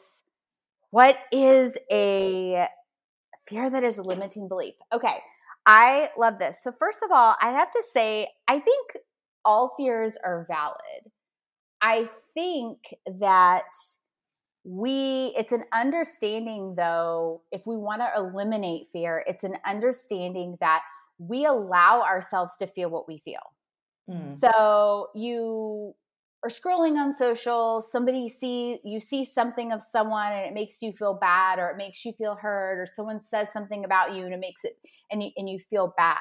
what 0.91 1.17
is 1.31 1.77
a 1.91 2.67
fear 3.47 3.69
that 3.69 3.83
is 3.83 3.97
a 3.97 4.01
limiting 4.01 4.47
belief 4.47 4.75
okay 4.91 5.19
I 5.65 6.09
love 6.17 6.39
this. 6.39 6.57
So, 6.63 6.71
first 6.71 6.97
of 7.03 7.11
all, 7.11 7.35
I 7.39 7.51
have 7.51 7.71
to 7.71 7.83
say, 7.93 8.29
I 8.47 8.59
think 8.59 8.91
all 9.45 9.75
fears 9.77 10.13
are 10.23 10.45
valid. 10.47 11.11
I 11.79 12.09
think 12.33 12.79
that 13.19 13.65
we, 14.63 15.33
it's 15.37 15.51
an 15.51 15.63
understanding 15.73 16.75
though, 16.75 17.41
if 17.51 17.65
we 17.65 17.77
want 17.77 18.01
to 18.01 18.11
eliminate 18.15 18.87
fear, 18.91 19.23
it's 19.25 19.43
an 19.43 19.57
understanding 19.65 20.57
that 20.59 20.81
we 21.17 21.45
allow 21.45 22.01
ourselves 22.01 22.55
to 22.57 22.67
feel 22.67 22.89
what 22.89 23.07
we 23.07 23.17
feel. 23.17 23.41
Mm. 24.09 24.31
So, 24.31 25.07
you 25.15 25.93
are 26.43 26.49
scrolling 26.49 26.97
on 26.97 27.13
social 27.13 27.81
somebody 27.81 28.29
see 28.29 28.79
you 28.83 28.99
see 28.99 29.25
something 29.25 29.71
of 29.71 29.81
someone 29.81 30.31
and 30.31 30.45
it 30.45 30.53
makes 30.53 30.81
you 30.81 30.93
feel 30.93 31.13
bad 31.13 31.59
or 31.59 31.69
it 31.69 31.77
makes 31.77 32.05
you 32.05 32.13
feel 32.13 32.35
hurt 32.35 32.79
or 32.79 32.85
someone 32.85 33.19
says 33.19 33.51
something 33.51 33.83
about 33.83 34.15
you 34.15 34.23
and 34.23 34.33
it 34.33 34.39
makes 34.39 34.63
it 34.63 34.77
and 35.11 35.21
you, 35.21 35.31
and 35.35 35.49
you 35.49 35.59
feel 35.59 35.93
bad 35.97 36.17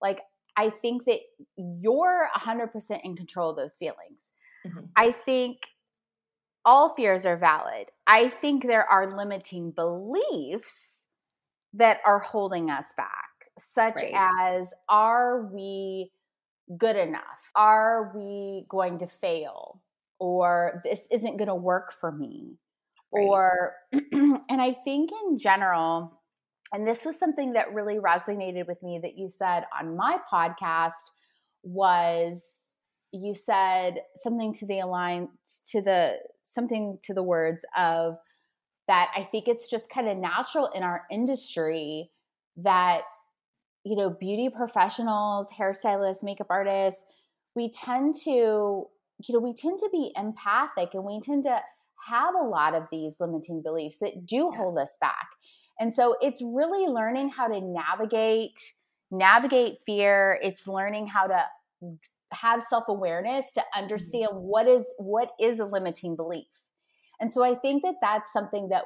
like 0.00 0.20
i 0.56 0.68
think 0.68 1.04
that 1.04 1.20
you're 1.56 2.28
100% 2.36 3.00
in 3.04 3.14
control 3.14 3.50
of 3.50 3.56
those 3.56 3.76
feelings 3.76 4.32
mm-hmm. 4.66 4.80
i 4.96 5.12
think 5.12 5.58
all 6.64 6.94
fears 6.94 7.26
are 7.26 7.36
valid 7.36 7.86
i 8.06 8.28
think 8.28 8.66
there 8.66 8.88
are 8.88 9.16
limiting 9.16 9.70
beliefs 9.70 11.06
that 11.72 12.00
are 12.06 12.18
holding 12.18 12.70
us 12.70 12.86
back 12.96 13.32
such 13.58 13.96
right. 13.96 14.12
as 14.14 14.72
are 14.88 15.46
we 15.52 16.10
good 16.76 16.96
enough? 16.96 17.50
Are 17.54 18.12
we 18.14 18.64
going 18.68 18.98
to 18.98 19.06
fail? 19.06 19.80
Or 20.18 20.80
this 20.84 21.06
isn't 21.10 21.36
going 21.36 21.48
to 21.48 21.54
work 21.54 21.92
for 21.92 22.12
me? 22.12 22.58
Right. 23.12 23.26
Or, 23.26 23.74
and 23.92 24.62
I 24.62 24.72
think 24.72 25.10
in 25.26 25.38
general, 25.38 26.20
and 26.72 26.86
this 26.86 27.04
was 27.04 27.18
something 27.18 27.52
that 27.54 27.74
really 27.74 27.96
resonated 27.96 28.66
with 28.66 28.82
me 28.82 29.00
that 29.02 29.18
you 29.18 29.28
said 29.28 29.64
on 29.78 29.96
my 29.96 30.18
podcast 30.32 30.92
was 31.62 32.42
you 33.12 33.34
said 33.34 34.02
something 34.16 34.54
to 34.54 34.66
the 34.66 34.80
alliance 34.80 35.60
to 35.66 35.82
the 35.82 36.18
something 36.42 36.98
to 37.02 37.14
the 37.14 37.22
words 37.22 37.64
of 37.76 38.16
that 38.88 39.10
I 39.16 39.22
think 39.22 39.48
it's 39.48 39.68
just 39.68 39.90
kind 39.90 40.08
of 40.08 40.16
natural 40.16 40.68
in 40.74 40.82
our 40.82 41.02
industry 41.10 42.10
that 42.56 43.02
you 43.84 43.96
know, 43.96 44.10
beauty 44.10 44.48
professionals, 44.48 45.48
hairstylists, 45.58 46.22
makeup 46.22 46.46
artists, 46.50 47.04
we 47.54 47.68
tend 47.68 48.14
to, 48.24 48.30
you 48.30 49.32
know, 49.32 49.40
we 49.40 49.54
tend 49.54 49.78
to 49.80 49.88
be 49.90 50.12
empathic 50.16 50.90
and 50.94 51.04
we 51.04 51.20
tend 51.20 51.42
to 51.44 51.60
have 52.08 52.34
a 52.34 52.44
lot 52.44 52.74
of 52.74 52.84
these 52.90 53.16
limiting 53.20 53.62
beliefs 53.62 53.98
that 53.98 54.26
do 54.26 54.50
yeah. 54.50 54.58
hold 54.58 54.78
us 54.78 54.96
back. 55.00 55.26
And 55.80 55.92
so 55.92 56.16
it's 56.20 56.40
really 56.42 56.86
learning 56.86 57.30
how 57.30 57.48
to 57.48 57.60
navigate 57.60 58.58
navigate 59.10 59.78
fear. 59.84 60.38
It's 60.42 60.66
learning 60.66 61.06
how 61.08 61.26
to 61.26 61.44
have 62.32 62.62
self-awareness 62.62 63.52
to 63.52 63.60
mm-hmm. 63.60 63.82
understand 63.82 64.28
what 64.32 64.66
is 64.66 64.84
what 64.98 65.30
is 65.40 65.60
a 65.60 65.64
limiting 65.64 66.16
belief. 66.16 66.46
And 67.20 67.32
so 67.32 67.44
I 67.44 67.54
think 67.54 67.82
that 67.84 67.96
that's 68.02 68.32
something 68.32 68.70
that 68.70 68.84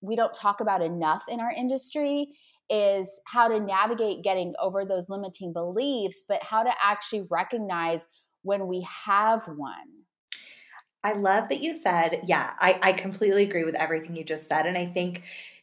we 0.00 0.16
don't 0.16 0.34
talk 0.34 0.60
about 0.60 0.82
enough 0.82 1.24
in 1.28 1.38
our 1.38 1.52
industry 1.52 2.34
is 2.68 3.08
how 3.26 3.46
to 3.46 3.60
navigate 3.60 4.24
getting 4.24 4.54
over 4.60 4.84
those 4.84 5.08
limiting 5.08 5.52
beliefs, 5.52 6.24
but 6.28 6.42
how 6.42 6.64
to 6.64 6.70
actually 6.82 7.26
recognize 7.30 8.08
when 8.42 8.66
we 8.66 8.86
have 9.04 9.46
one. 9.46 9.74
I 11.04 11.12
love 11.12 11.48
that 11.50 11.60
you 11.60 11.72
said, 11.72 12.22
yeah, 12.26 12.54
I, 12.58 12.80
I 12.82 12.92
completely 12.92 13.44
agree 13.44 13.62
with 13.62 13.76
everything 13.76 14.16
you 14.16 14.24
just 14.24 14.48
said. 14.48 14.66
And 14.66 14.76
I 14.76 14.86
think 14.86 15.22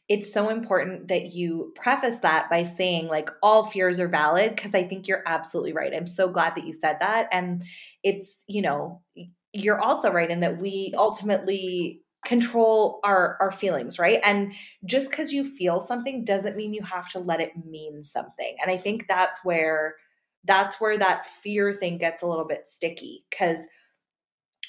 it's 0.10 0.34
so 0.34 0.50
important 0.50 1.08
that 1.08 1.32
you 1.32 1.74
preface 1.76 2.18
that 2.18 2.50
by 2.50 2.66
saying, 2.66 3.08
like, 3.08 3.30
all 3.42 3.66
fears 3.66 4.00
are 4.00 4.08
valid, 4.08 4.56
because 4.56 4.74
I 4.74 4.84
think 4.84 5.08
you're 5.08 5.24
absolutely 5.26 5.74
right. 5.74 5.94
I'm 5.94 6.08
so 6.08 6.30
glad 6.30 6.56
that 6.56 6.68
you 6.68 6.74
said 6.74 6.98
that. 7.00 7.28
And 7.32 7.64
it's, 8.04 8.44
you 8.48 8.62
know, 8.62 9.02
you're 9.54 9.80
also 9.80 10.12
right 10.12 10.30
in 10.30 10.42
that 10.42 10.60
we 10.60 10.94
ultimately 10.98 12.02
control 12.26 13.02
our 13.04 13.36
our 13.42 13.52
feelings 13.52 14.00
right 14.00 14.22
and 14.24 14.54
just 14.86 15.10
because 15.10 15.34
you 15.34 15.44
feel 15.44 15.82
something 15.82 16.24
doesn't 16.24 16.56
mean 16.56 16.74
you 16.74 16.82
have 16.82 17.10
to 17.10 17.20
let 17.20 17.42
it 17.42 17.52
mean 17.66 18.02
something 18.02 18.56
and 18.62 18.72
i 18.72 18.78
think 18.78 19.06
that's 19.10 19.44
where 19.44 19.96
that's 20.46 20.80
where 20.80 20.98
that 20.98 21.26
fear 21.26 21.74
thing 21.74 21.98
gets 21.98 22.22
a 22.22 22.28
little 22.28 22.46
bit 22.46 22.64
sticky 22.68 23.26
because 23.30 23.60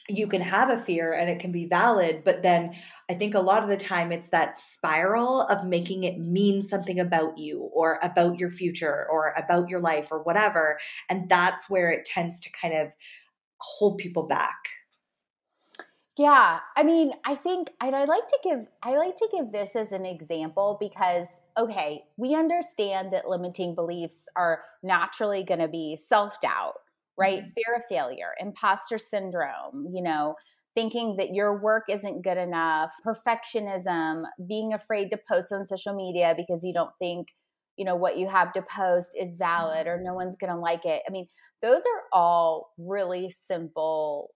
you 0.09 0.27
can 0.27 0.43
have 0.43 0.69
a 0.69 0.79
fear 0.85 1.15
and 1.15 1.31
it 1.31 1.41
can 1.41 1.51
be 1.51 1.67
valid 1.67 2.23
but 2.25 2.43
then 2.43 2.75
i 3.09 3.15
think 3.15 3.35
a 3.35 3.41
lot 3.41 3.63
of 3.63 3.71
the 3.71 3.77
time 3.77 4.13
it's 4.13 4.29
that 4.29 4.57
spiral 4.57 5.43
of 5.43 5.67
making 5.67 6.05
it 6.05 6.19
mean 6.19 6.61
something 6.61 7.01
about 7.01 7.39
you 7.39 7.71
or 7.73 7.99
about 8.03 8.39
your 8.39 8.51
future 8.51 9.07
or 9.11 9.33
about 9.39 9.69
your 9.69 9.81
life 9.81 10.09
or 10.11 10.23
whatever 10.23 10.79
and 11.09 11.29
that's 11.29 11.71
where 11.71 11.91
it 11.91 12.05
tends 12.05 12.39
to 12.41 12.51
kind 12.51 12.75
of 12.75 12.89
hold 13.65 13.99
people 13.99 14.25
back. 14.25 14.69
Yeah, 16.17 16.61
I 16.77 16.85
mean, 16.85 17.13
I 17.25 17.35
think 17.35 17.71
and 17.81 17.97
I 17.97 18.05
like 18.05 18.29
to 18.29 18.39
give 18.45 18.67
I 18.85 18.97
like 18.97 19.17
to 19.17 19.29
give 19.33 19.51
this 19.51 19.75
as 19.75 19.91
an 19.91 20.05
example 20.05 20.77
because 20.79 21.41
okay, 21.59 22.05
we 22.17 22.37
understand 22.37 23.13
that 23.13 23.29
limiting 23.29 23.75
beliefs 23.75 24.29
are 24.37 24.63
naturally 24.85 25.43
going 25.43 25.59
to 25.59 25.67
be 25.67 25.97
self-doubt, 25.97 26.75
right? 27.19 27.41
Mm-hmm. 27.41 27.51
Fear 27.55 27.77
of 27.77 27.85
failure, 27.89 28.31
imposter 28.41 28.99
syndrome, 28.99 29.89
you 29.93 30.03
know, 30.03 30.35
thinking 30.75 31.17
that 31.17 31.35
your 31.35 31.61
work 31.61 31.85
isn't 31.89 32.23
good 32.23 32.39
enough, 32.39 32.93
perfectionism, 33.07 34.25
being 34.49 34.73
afraid 34.73 35.11
to 35.11 35.19
post 35.29 35.53
on 35.53 35.67
social 35.67 35.95
media 35.95 36.35
because 36.37 36.65
you 36.65 36.73
don't 36.73 36.93
think, 36.99 37.29
you 37.77 37.85
know, 37.85 37.97
what 37.97 38.19
you 38.19 38.29
have 38.29 38.53
to 38.53 38.63
post 38.63 39.17
is 39.19 39.37
valid 39.37 39.87
or 39.87 39.97
mm-hmm. 39.97 40.07
no 40.07 40.15
one's 40.15 40.37
going 40.37 40.53
to 40.53 40.59
like 40.59 40.85
it. 40.85 41.03
I 41.09 41.13
mean, 41.13 41.29
those 41.63 41.81
are 41.81 42.03
all 42.13 42.73
really 42.77 43.31
simple 43.31 44.31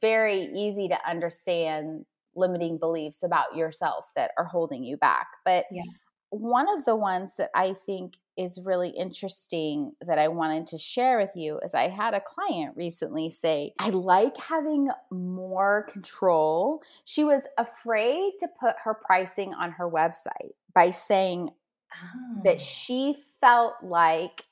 very 0.00 0.50
easy 0.54 0.88
to 0.88 0.98
understand 1.08 2.04
limiting 2.36 2.78
beliefs 2.78 3.22
about 3.22 3.56
yourself 3.56 4.06
that 4.16 4.32
are 4.36 4.44
holding 4.44 4.84
you 4.84 4.96
back. 4.96 5.26
But 5.44 5.64
yeah. 5.70 5.82
one 6.30 6.68
of 6.68 6.84
the 6.84 6.96
ones 6.96 7.36
that 7.36 7.50
I 7.54 7.74
think 7.86 8.14
is 8.36 8.60
really 8.64 8.90
interesting 8.90 9.92
that 10.06 10.18
I 10.18 10.28
wanted 10.28 10.66
to 10.68 10.78
share 10.78 11.18
with 11.18 11.32
you 11.34 11.58
is 11.64 11.74
I 11.74 11.88
had 11.88 12.14
a 12.14 12.20
client 12.20 12.76
recently 12.76 13.30
say, 13.30 13.72
I 13.78 13.90
like 13.90 14.36
having 14.36 14.88
more 15.10 15.86
control. 15.90 16.82
She 17.04 17.24
was 17.24 17.42
afraid 17.58 18.32
to 18.40 18.48
put 18.60 18.76
her 18.84 18.94
pricing 18.94 19.54
on 19.54 19.72
her 19.72 19.88
website 19.88 20.52
by 20.74 20.90
saying 20.90 21.50
oh. 21.92 22.40
that 22.44 22.56
ah. 22.56 22.62
she 22.62 23.16
felt 23.40 23.74
like 23.82 24.44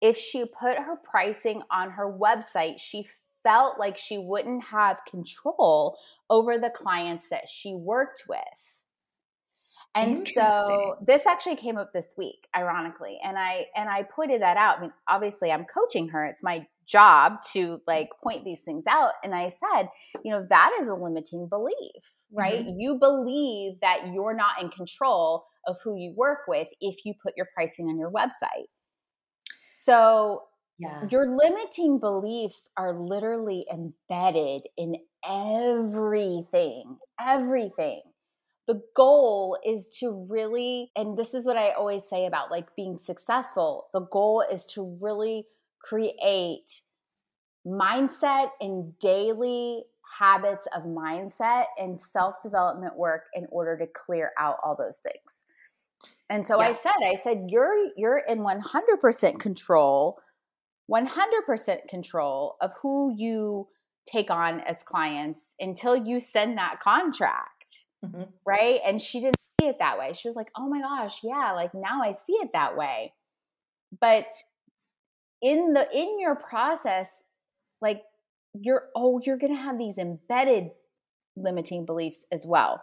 if 0.00 0.16
she 0.16 0.44
put 0.44 0.76
her 0.78 0.96
pricing 0.96 1.62
on 1.70 1.90
her 1.90 2.10
website, 2.12 2.78
she 2.78 3.06
felt 3.42 3.78
like 3.78 3.96
she 3.96 4.18
wouldn't 4.18 4.64
have 4.64 5.00
control 5.08 5.98
over 6.28 6.58
the 6.58 6.70
clients 6.70 7.28
that 7.28 7.48
she 7.48 7.74
worked 7.74 8.24
with. 8.28 8.83
And 9.94 10.16
so 10.16 10.96
this 11.06 11.26
actually 11.26 11.56
came 11.56 11.76
up 11.76 11.92
this 11.92 12.14
week, 12.18 12.48
ironically. 12.56 13.18
And 13.22 13.38
I 13.38 13.66
and 13.76 13.88
I 13.88 14.02
pointed 14.02 14.42
that 14.42 14.56
out. 14.56 14.78
I 14.78 14.82
mean, 14.82 14.92
obviously 15.08 15.52
I'm 15.52 15.64
coaching 15.64 16.08
her. 16.08 16.24
It's 16.24 16.42
my 16.42 16.66
job 16.86 17.42
to 17.52 17.80
like 17.86 18.10
point 18.22 18.44
these 18.44 18.62
things 18.62 18.86
out. 18.86 19.12
And 19.22 19.34
I 19.34 19.48
said, 19.48 19.88
you 20.24 20.32
know, 20.32 20.44
that 20.48 20.72
is 20.80 20.88
a 20.88 20.94
limiting 20.94 21.48
belief, 21.48 22.22
right? 22.32 22.60
Mm-hmm. 22.60 22.78
You 22.78 22.98
believe 22.98 23.80
that 23.80 24.12
you're 24.12 24.34
not 24.34 24.60
in 24.60 24.68
control 24.68 25.46
of 25.66 25.76
who 25.82 25.96
you 25.96 26.12
work 26.16 26.40
with 26.48 26.68
if 26.80 27.04
you 27.04 27.14
put 27.22 27.34
your 27.36 27.48
pricing 27.54 27.86
on 27.86 27.98
your 27.98 28.10
website. 28.10 28.66
So 29.74 30.42
yeah. 30.78 31.06
your 31.08 31.36
limiting 31.36 32.00
beliefs 32.00 32.68
are 32.76 32.92
literally 32.92 33.64
embedded 33.72 34.62
in 34.76 34.96
everything, 35.26 36.98
everything 37.20 38.02
the 38.66 38.82
goal 38.96 39.58
is 39.64 39.88
to 40.00 40.26
really 40.28 40.90
and 40.96 41.16
this 41.16 41.34
is 41.34 41.46
what 41.46 41.56
i 41.56 41.70
always 41.70 42.04
say 42.04 42.26
about 42.26 42.50
like 42.50 42.74
being 42.76 42.98
successful 42.98 43.88
the 43.92 44.00
goal 44.00 44.44
is 44.50 44.64
to 44.64 44.96
really 45.00 45.46
create 45.80 46.80
mindset 47.66 48.50
and 48.60 48.98
daily 48.98 49.84
habits 50.18 50.68
of 50.74 50.84
mindset 50.84 51.64
and 51.78 51.98
self-development 51.98 52.96
work 52.96 53.24
in 53.34 53.46
order 53.50 53.76
to 53.76 53.86
clear 53.86 54.32
out 54.38 54.56
all 54.62 54.76
those 54.76 54.98
things 54.98 55.42
and 56.30 56.46
so 56.46 56.60
yes. 56.60 56.78
i 56.86 56.90
said 56.90 57.06
i 57.06 57.14
said 57.14 57.46
you're 57.48 57.88
you're 57.96 58.22
in 58.28 58.38
100% 58.40 59.38
control 59.38 60.18
100% 60.90 61.88
control 61.88 62.56
of 62.60 62.72
who 62.82 63.14
you 63.16 63.66
take 64.06 64.30
on 64.30 64.60
as 64.60 64.82
clients 64.82 65.54
until 65.58 65.96
you 65.96 66.20
send 66.20 66.58
that 66.58 66.78
contract 66.80 67.53
mm-hmm. 68.04 68.22
right? 68.46 68.80
And 68.84 69.00
she 69.00 69.20
didn't 69.20 69.36
see 69.60 69.68
it 69.68 69.78
that 69.78 69.98
way. 69.98 70.12
She 70.12 70.28
was 70.28 70.36
like, 70.36 70.50
oh 70.56 70.68
my 70.68 70.80
gosh, 70.80 71.20
yeah, 71.22 71.52
like 71.52 71.74
now 71.74 72.02
I 72.02 72.12
see 72.12 72.34
it 72.34 72.50
that 72.52 72.76
way. 72.76 73.12
But 74.00 74.26
in 75.42 75.72
the 75.72 75.86
in 75.96 76.18
your 76.20 76.36
process, 76.36 77.24
like 77.80 78.02
you're 78.54 78.88
oh, 78.94 79.20
you're 79.24 79.38
gonna 79.38 79.56
have 79.56 79.78
these 79.78 79.98
embedded 79.98 80.70
limiting 81.36 81.84
beliefs 81.84 82.26
as 82.32 82.46
well. 82.46 82.82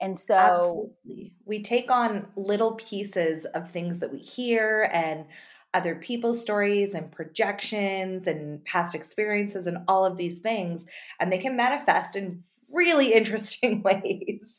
And 0.00 0.18
so 0.18 0.90
Absolutely. 1.04 1.32
we 1.44 1.62
take 1.62 1.90
on 1.90 2.26
little 2.36 2.72
pieces 2.72 3.46
of 3.54 3.70
things 3.70 4.00
that 4.00 4.12
we 4.12 4.18
hear 4.18 4.90
and 4.92 5.24
other 5.72 5.94
people's 5.96 6.40
stories 6.40 6.94
and 6.94 7.10
projections 7.10 8.26
and 8.26 8.64
past 8.64 8.94
experiences 8.94 9.66
and 9.66 9.78
all 9.88 10.04
of 10.04 10.16
these 10.16 10.38
things, 10.38 10.84
and 11.20 11.32
they 11.32 11.38
can 11.38 11.56
manifest 11.56 12.16
in 12.16 12.44
really 12.74 13.12
interesting 13.12 13.82
ways. 13.84 14.56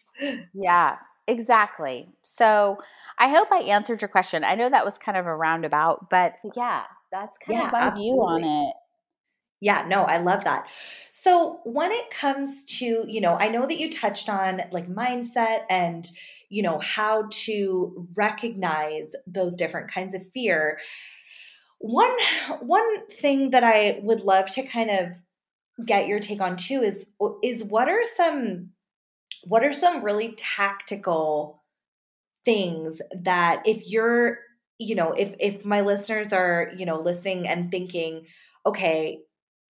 Yeah, 0.53 0.97
exactly. 1.27 2.09
So 2.23 2.77
I 3.17 3.29
hope 3.29 3.51
I 3.51 3.59
answered 3.59 4.01
your 4.01 4.09
question. 4.09 4.43
I 4.43 4.55
know 4.55 4.69
that 4.69 4.85
was 4.85 4.97
kind 4.97 5.17
of 5.17 5.25
a 5.25 5.35
roundabout, 5.35 6.09
but 6.09 6.35
yeah, 6.55 6.83
that's 7.11 7.37
kind 7.37 7.59
yeah, 7.59 7.67
of 7.67 7.71
my 7.71 7.79
absolutely. 7.79 8.11
view 8.11 8.21
on 8.21 8.43
it. 8.43 8.75
Yeah, 9.61 9.85
no, 9.87 10.03
I 10.03 10.17
love 10.17 10.43
that. 10.43 10.67
So, 11.11 11.61
when 11.63 11.91
it 11.91 12.11
comes 12.11 12.65
to, 12.77 13.05
you 13.07 13.21
know, 13.21 13.35
I 13.35 13.47
know 13.47 13.65
that 13.65 13.79
you 13.79 13.91
touched 13.91 14.27
on 14.27 14.61
like 14.71 14.87
mindset 14.87 15.61
and, 15.69 16.09
you 16.49 16.61
know, 16.61 16.79
how 16.79 17.29
to 17.31 18.07
recognize 18.15 19.15
those 19.25 19.55
different 19.55 19.89
kinds 19.89 20.13
of 20.13 20.29
fear. 20.33 20.77
One 21.79 22.15
one 22.59 23.07
thing 23.07 23.51
that 23.51 23.63
I 23.63 23.99
would 24.03 24.21
love 24.21 24.51
to 24.51 24.63
kind 24.63 24.89
of 24.89 25.13
get 25.83 26.07
your 26.07 26.19
take 26.19 26.41
on 26.41 26.55
too 26.55 26.81
is 26.81 27.05
is 27.43 27.63
what 27.63 27.89
are 27.89 28.03
some 28.15 28.69
what 29.43 29.63
are 29.63 29.73
some 29.73 30.03
really 30.03 30.33
tactical 30.37 31.63
things 32.45 33.01
that 33.13 33.61
if 33.65 33.87
you're 33.87 34.39
you 34.77 34.95
know 34.95 35.11
if 35.11 35.33
if 35.39 35.65
my 35.65 35.81
listeners 35.81 36.31
are 36.31 36.71
you 36.77 36.85
know 36.85 36.99
listening 36.99 37.47
and 37.47 37.71
thinking 37.71 38.25
okay 38.65 39.19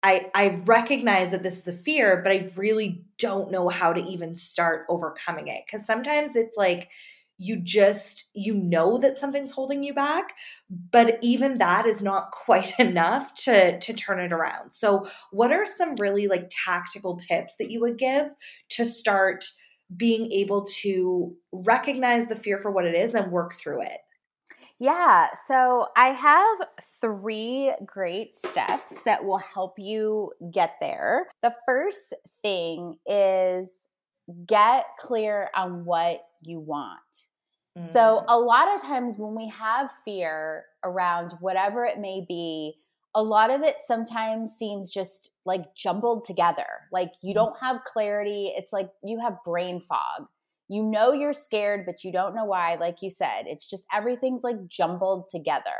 i 0.01 0.29
i 0.33 0.61
recognize 0.65 1.31
that 1.31 1.43
this 1.43 1.59
is 1.59 1.67
a 1.67 1.73
fear 1.73 2.21
but 2.23 2.31
i 2.31 2.51
really 2.55 3.05
don't 3.21 3.51
know 3.51 3.69
how 3.69 3.93
to 3.93 4.03
even 4.03 4.35
start 4.35 4.85
overcoming 4.89 5.47
it. 5.47 5.63
Because 5.65 5.85
sometimes 5.85 6.35
it's 6.35 6.57
like 6.57 6.89
you 7.41 7.57
just 7.57 8.29
you 8.35 8.53
know 8.53 8.99
that 8.99 9.17
something's 9.17 9.51
holding 9.51 9.81
you 9.83 9.93
back 9.93 10.33
but 10.91 11.17
even 11.21 11.57
that 11.57 11.87
is 11.87 12.01
not 12.01 12.29
quite 12.45 12.73
enough 12.79 13.33
to 13.33 13.79
to 13.79 13.93
turn 13.93 14.19
it 14.19 14.31
around 14.31 14.71
so 14.71 15.07
what 15.31 15.51
are 15.51 15.65
some 15.65 15.95
really 15.95 16.27
like 16.27 16.49
tactical 16.65 17.17
tips 17.17 17.55
that 17.57 17.71
you 17.71 17.79
would 17.81 17.97
give 17.97 18.27
to 18.69 18.85
start 18.85 19.43
being 19.97 20.31
able 20.31 20.65
to 20.67 21.35
recognize 21.51 22.27
the 22.27 22.35
fear 22.35 22.59
for 22.59 22.71
what 22.71 22.85
it 22.85 22.95
is 22.95 23.15
and 23.15 23.31
work 23.31 23.55
through 23.55 23.81
it 23.81 23.99
yeah, 24.79 25.27
so 25.47 25.89
I 25.95 26.07
have 26.07 26.67
three 27.01 27.71
great 27.85 28.35
steps 28.35 29.03
that 29.03 29.23
will 29.23 29.37
help 29.37 29.75
you 29.77 30.31
get 30.51 30.71
there. 30.81 31.27
The 31.43 31.53
first 31.67 32.15
thing 32.41 32.97
is 33.05 33.89
get 34.47 34.85
clear 34.99 35.51
on 35.55 35.85
what 35.85 36.21
you 36.41 36.59
want. 36.59 36.99
So, 37.83 37.99
mm. 37.99 38.25
a 38.27 38.37
lot 38.37 38.73
of 38.73 38.81
times 38.81 39.15
when 39.17 39.33
we 39.33 39.47
have 39.47 39.89
fear 40.03 40.65
around 40.83 41.33
whatever 41.39 41.85
it 41.85 41.99
may 41.99 42.25
be, 42.27 42.75
a 43.15 43.23
lot 43.23 43.49
of 43.49 43.61
it 43.61 43.77
sometimes 43.85 44.53
seems 44.53 44.91
just 44.91 45.29
like 45.45 45.73
jumbled 45.75 46.25
together. 46.25 46.65
Like 46.91 47.13
you 47.21 47.31
mm. 47.31 47.35
don't 47.35 47.59
have 47.59 47.83
clarity. 47.85 48.53
It's 48.55 48.73
like 48.73 48.89
you 49.03 49.19
have 49.19 49.43
brain 49.45 49.79
fog. 49.79 50.27
You 50.67 50.83
know 50.83 51.13
you're 51.13 51.33
scared, 51.33 51.85
but 51.85 52.03
you 52.03 52.11
don't 52.11 52.35
know 52.35 52.45
why. 52.45 52.75
Like 52.75 53.01
you 53.01 53.09
said, 53.09 53.43
it's 53.45 53.69
just 53.69 53.85
everything's 53.93 54.43
like 54.43 54.67
jumbled 54.67 55.27
together. 55.29 55.79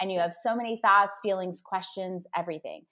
And 0.00 0.10
you 0.10 0.18
have 0.20 0.34
so 0.34 0.56
many 0.56 0.80
thoughts, 0.80 1.20
feelings, 1.22 1.60
questions, 1.60 2.26
everything. 2.36 2.82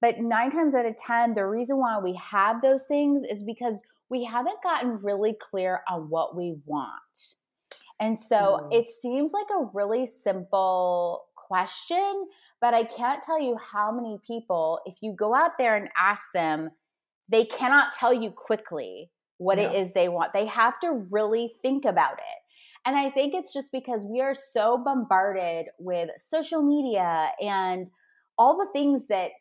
But 0.00 0.18
nine 0.18 0.50
times 0.50 0.74
out 0.74 0.86
of 0.86 0.96
10, 0.96 1.34
the 1.34 1.46
reason 1.46 1.78
why 1.78 1.98
we 1.98 2.14
have 2.14 2.62
those 2.62 2.84
things 2.86 3.22
is 3.28 3.42
because 3.42 3.80
we 4.10 4.24
haven't 4.24 4.62
gotten 4.62 4.96
really 4.96 5.34
clear 5.34 5.80
on 5.90 6.08
what 6.08 6.36
we 6.36 6.56
want. 6.66 7.36
And 8.00 8.18
so 8.18 8.36
mm. 8.36 8.68
it 8.72 8.88
seems 8.90 9.32
like 9.32 9.46
a 9.50 9.68
really 9.74 10.06
simple 10.06 11.24
question, 11.34 12.28
but 12.60 12.74
I 12.74 12.84
can't 12.84 13.22
tell 13.22 13.40
you 13.40 13.56
how 13.56 13.90
many 13.92 14.18
people, 14.26 14.80
if 14.86 14.96
you 15.00 15.12
go 15.12 15.34
out 15.34 15.52
there 15.58 15.76
and 15.76 15.88
ask 15.98 16.24
them, 16.32 16.70
they 17.28 17.44
cannot 17.44 17.92
tell 17.92 18.12
you 18.12 18.30
quickly 18.30 19.10
what 19.38 19.58
it 19.58 19.74
is 19.74 19.92
they 19.92 20.08
want. 20.08 20.32
They 20.32 20.46
have 20.46 20.80
to 20.80 21.06
really 21.10 21.54
think 21.62 21.84
about 21.84 22.14
it. 22.14 22.38
And 22.84 22.96
I 22.96 23.10
think 23.10 23.34
it's 23.34 23.52
just 23.52 23.70
because 23.70 24.04
we 24.04 24.20
are 24.20 24.34
so 24.34 24.78
bombarded 24.78 25.66
with 25.78 26.10
social 26.16 26.62
media 26.62 27.30
and 27.40 27.88
all 28.38 28.56
the 28.56 28.70
things 28.72 29.08
that 29.08 29.32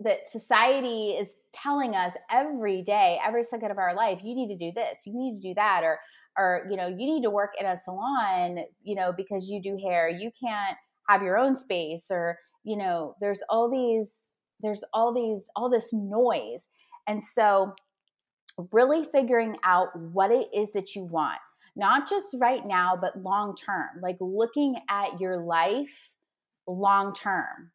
that 0.00 0.28
society 0.28 1.10
is 1.10 1.36
telling 1.52 1.94
us 1.94 2.14
every 2.30 2.82
day, 2.82 3.18
every 3.24 3.42
second 3.42 3.70
of 3.70 3.78
our 3.78 3.94
life, 3.94 4.20
you 4.22 4.34
need 4.34 4.48
to 4.48 4.56
do 4.56 4.72
this, 4.74 5.00
you 5.06 5.12
need 5.14 5.40
to 5.40 5.48
do 5.48 5.54
that, 5.54 5.82
or 5.84 5.98
or 6.36 6.66
you 6.68 6.76
know 6.76 6.88
you 6.88 6.96
need 6.96 7.22
to 7.22 7.30
work 7.30 7.52
in 7.60 7.64
a 7.64 7.76
salon 7.76 8.64
you 8.82 8.96
know 8.96 9.12
because 9.16 9.48
you 9.48 9.62
do 9.62 9.78
hair 9.80 10.08
you 10.08 10.32
can't 10.42 10.76
have 11.08 11.22
your 11.22 11.38
own 11.38 11.54
space 11.54 12.08
or 12.10 12.36
you 12.64 12.76
know 12.76 13.14
there's 13.20 13.40
all 13.48 13.70
these 13.70 14.30
there's 14.64 14.82
all 14.92 15.14
these 15.14 15.46
all 15.54 15.70
this 15.70 15.92
noise. 15.92 16.68
And 17.06 17.22
so 17.22 17.74
really 18.72 19.04
figuring 19.04 19.56
out 19.62 19.88
what 19.98 20.30
it 20.30 20.48
is 20.54 20.72
that 20.72 20.94
you 20.94 21.04
want 21.10 21.40
not 21.74 22.08
just 22.08 22.36
right 22.40 22.62
now 22.66 22.96
but 22.98 23.20
long 23.20 23.56
term 23.56 23.88
like 24.00 24.16
looking 24.20 24.76
at 24.88 25.20
your 25.20 25.38
life 25.38 26.12
long 26.68 27.12
term 27.12 27.72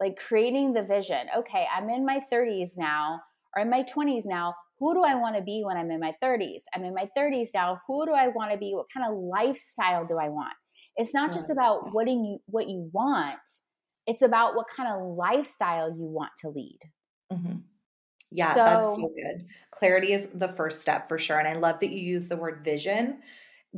like 0.00 0.16
creating 0.16 0.72
the 0.72 0.84
vision 0.84 1.26
okay 1.36 1.66
i'm 1.74 1.88
in 1.90 2.04
my 2.04 2.20
30s 2.32 2.70
now 2.76 3.20
or 3.54 3.62
in 3.62 3.70
my 3.70 3.82
20s 3.84 4.24
now 4.24 4.54
who 4.78 4.94
do 4.94 5.02
I 5.02 5.14
want 5.14 5.36
to 5.36 5.42
be 5.42 5.62
when 5.64 5.76
I'm 5.76 5.90
in 5.90 6.00
my 6.00 6.14
30s? 6.22 6.62
I'm 6.74 6.84
in 6.84 6.94
my 6.94 7.08
30s 7.16 7.48
now. 7.54 7.80
Who 7.86 8.04
do 8.04 8.12
I 8.12 8.28
want 8.28 8.52
to 8.52 8.58
be? 8.58 8.72
What 8.74 8.86
kind 8.94 9.10
of 9.10 9.18
lifestyle 9.18 10.04
do 10.04 10.18
I 10.18 10.28
want? 10.28 10.52
It's 10.96 11.14
not 11.14 11.32
just 11.32 11.50
about 11.50 11.92
what 11.92 12.06
you 12.06 12.38
what 12.46 12.68
you 12.68 12.88
want. 12.92 13.38
It's 14.06 14.22
about 14.22 14.54
what 14.54 14.66
kind 14.74 14.88
of 14.88 15.02
lifestyle 15.16 15.90
you 15.90 16.06
want 16.06 16.32
to 16.40 16.48
lead. 16.48 16.78
Mm-hmm. 17.32 17.56
Yeah, 18.30 18.54
so, 18.54 18.64
that's 18.64 19.00
so 19.00 19.12
good. 19.14 19.46
Clarity 19.70 20.12
is 20.12 20.28
the 20.34 20.48
first 20.48 20.82
step 20.82 21.08
for 21.08 21.18
sure. 21.18 21.38
And 21.38 21.48
I 21.48 21.54
love 21.54 21.80
that 21.80 21.90
you 21.90 21.98
use 21.98 22.28
the 22.28 22.36
word 22.36 22.62
vision 22.64 23.18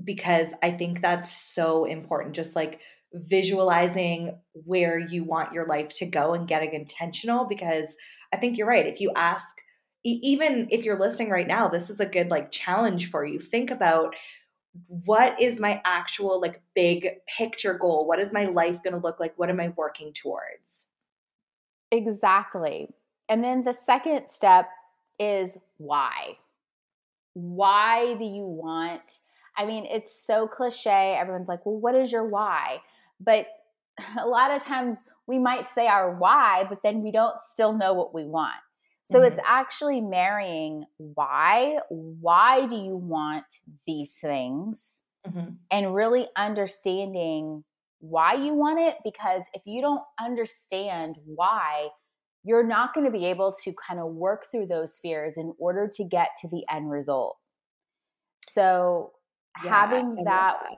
because 0.05 0.49
I 0.63 0.71
think 0.71 1.01
that's 1.01 1.31
so 1.31 1.85
important. 1.85 2.35
Just 2.35 2.55
like 2.55 2.81
visualizing 3.15 4.39
where 4.53 4.99
you 4.99 5.25
want 5.25 5.53
your 5.53 5.67
life 5.67 5.89
to 5.89 6.07
go 6.07 6.35
and 6.35 6.47
getting 6.47 6.75
intentional 6.75 7.47
because 7.47 7.95
I 8.33 8.37
think 8.37 8.59
you're 8.59 8.69
right. 8.69 8.87
If 8.87 9.01
you 9.01 9.13
ask 9.17 9.47
even 10.05 10.69
if 10.71 10.85
you're 10.85 10.99
listening 10.99 11.31
right 11.31 11.47
now, 11.47 11.69
this 11.69 11.91
is 11.91 12.01
a 12.01 12.07
good 12.07 12.31
like 12.31 12.51
challenge 12.51 13.11
for 13.11 13.27
you. 13.27 13.39
Think 13.39 13.71
about 13.71 14.15
what 14.87 15.41
is 15.41 15.59
my 15.59 15.81
actual 15.85 16.41
like 16.41 16.63
big 16.75 17.09
picture 17.37 17.75
goal? 17.75 18.07
What 18.07 18.21
is 18.21 18.33
my 18.33 18.47
life 18.47 18.83
going 18.83 18.95
to 18.95 19.01
look 19.01 19.19
like? 19.19 19.35
What 19.37 19.51
am 19.51 19.61
I 19.61 19.73
working 19.77 20.13
towards? 20.13 20.85
Exactly. 21.91 22.89
And 23.29 23.43
then 23.43 23.63
the 23.63 23.73
second 23.73 24.29
step 24.29 24.69
is 25.19 25.59
why. 25.79 26.39
Why 27.35 28.15
do 28.15 28.25
you 28.25 28.45
want? 28.45 29.21
I 29.57 29.67
mean, 29.67 29.85
it's 29.87 30.25
so 30.25 30.47
cliche. 30.47 31.17
Everyone's 31.19 31.49
like, 31.49 31.67
well, 31.67 31.79
what 31.79 31.95
is 31.95 32.13
your 32.13 32.27
why? 32.27 32.81
But 33.21 33.47
a 34.19 34.27
lot 34.27 34.51
of 34.51 34.63
times 34.65 35.05
we 35.27 35.39
might 35.39 35.69
say 35.69 35.87
our 35.87 36.17
why, 36.17 36.67
but 36.69 36.79
then 36.83 37.03
we 37.03 37.13
don't 37.13 37.39
still 37.53 37.77
know 37.77 37.95
what 37.95 38.15
we 38.15 38.25
want. 38.25 38.55
So 39.05 39.19
mm-hmm. 39.19 39.33
it's 39.33 39.41
actually 39.45 40.01
marrying 40.01 40.85
why. 40.99 41.79
Why 41.89 42.67
do 42.67 42.77
you 42.77 42.97
want 42.97 43.47
these 43.87 44.19
things? 44.21 45.03
Mm-hmm. 45.27 45.55
And 45.71 45.95
really 45.95 46.29
understanding 46.37 47.65
why 48.01 48.35
you 48.35 48.55
want 48.55 48.81
it. 48.81 48.97
Because 49.05 49.45
if 49.55 49.63
you 49.67 49.81
don't 49.81 50.03
understand 50.21 51.17
why, 51.25 51.89
you're 52.45 52.67
not 52.67 52.95
going 52.95 53.05
to 53.05 53.11
be 53.11 53.27
able 53.27 53.55
to 53.65 53.75
kind 53.87 54.01
of 54.01 54.13
work 54.13 54.47
through 54.51 54.67
those 54.67 54.99
fears 55.03 55.35
in 55.37 55.53
order 55.59 55.91
to 55.97 56.05
get 56.05 56.29
to 56.41 56.49
the 56.49 56.65
end 56.71 56.91
result. 56.91 57.37
So 58.41 59.13
yeah, 59.63 59.71
having 59.71 60.15
that, 60.17 60.25
that 60.25 60.77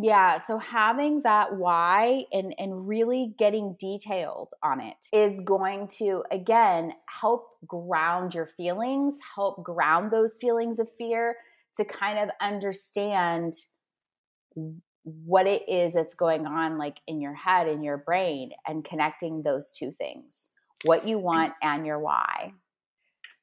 yeah, 0.00 0.38
so 0.38 0.56
having 0.58 1.20
that 1.22 1.56
why 1.56 2.24
and 2.32 2.54
and 2.58 2.88
really 2.88 3.34
getting 3.38 3.76
detailed 3.78 4.52
on 4.62 4.80
it 4.80 4.96
is 5.12 5.40
going 5.40 5.88
to 5.98 6.24
again 6.30 6.94
help 7.06 7.50
ground 7.66 8.34
your 8.34 8.46
feelings, 8.46 9.18
help 9.34 9.62
ground 9.62 10.10
those 10.10 10.38
feelings 10.38 10.78
of 10.78 10.88
fear 10.96 11.36
to 11.76 11.84
kind 11.84 12.18
of 12.18 12.30
understand 12.40 13.54
what 15.02 15.46
it 15.46 15.68
is 15.68 15.92
that's 15.92 16.14
going 16.14 16.46
on 16.46 16.78
like 16.78 16.98
in 17.06 17.20
your 17.20 17.34
head 17.34 17.68
in 17.68 17.82
your 17.82 17.98
brain 17.98 18.50
and 18.66 18.84
connecting 18.84 19.42
those 19.42 19.72
two 19.72 19.90
things 19.92 20.50
what 20.84 21.06
you 21.06 21.18
want 21.18 21.52
and 21.62 21.86
your 21.86 21.98
why. 21.98 22.52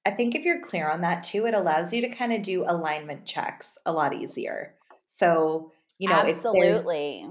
I 0.06 0.12
think 0.12 0.36
if 0.36 0.44
you're 0.44 0.62
clear 0.62 0.90
on 0.90 1.02
that 1.02 1.24
too 1.24 1.46
it 1.46 1.54
allows 1.54 1.94
you 1.94 2.02
to 2.02 2.10
kind 2.10 2.34
of 2.34 2.44
do 2.44 2.64
alignment 2.68 3.26
checks 3.26 3.78
a 3.86 3.92
lot 3.92 4.14
easier. 4.14 4.76
So 5.06 5.72
you 6.00 6.10
know 6.10 6.16
absolutely. 6.16 7.28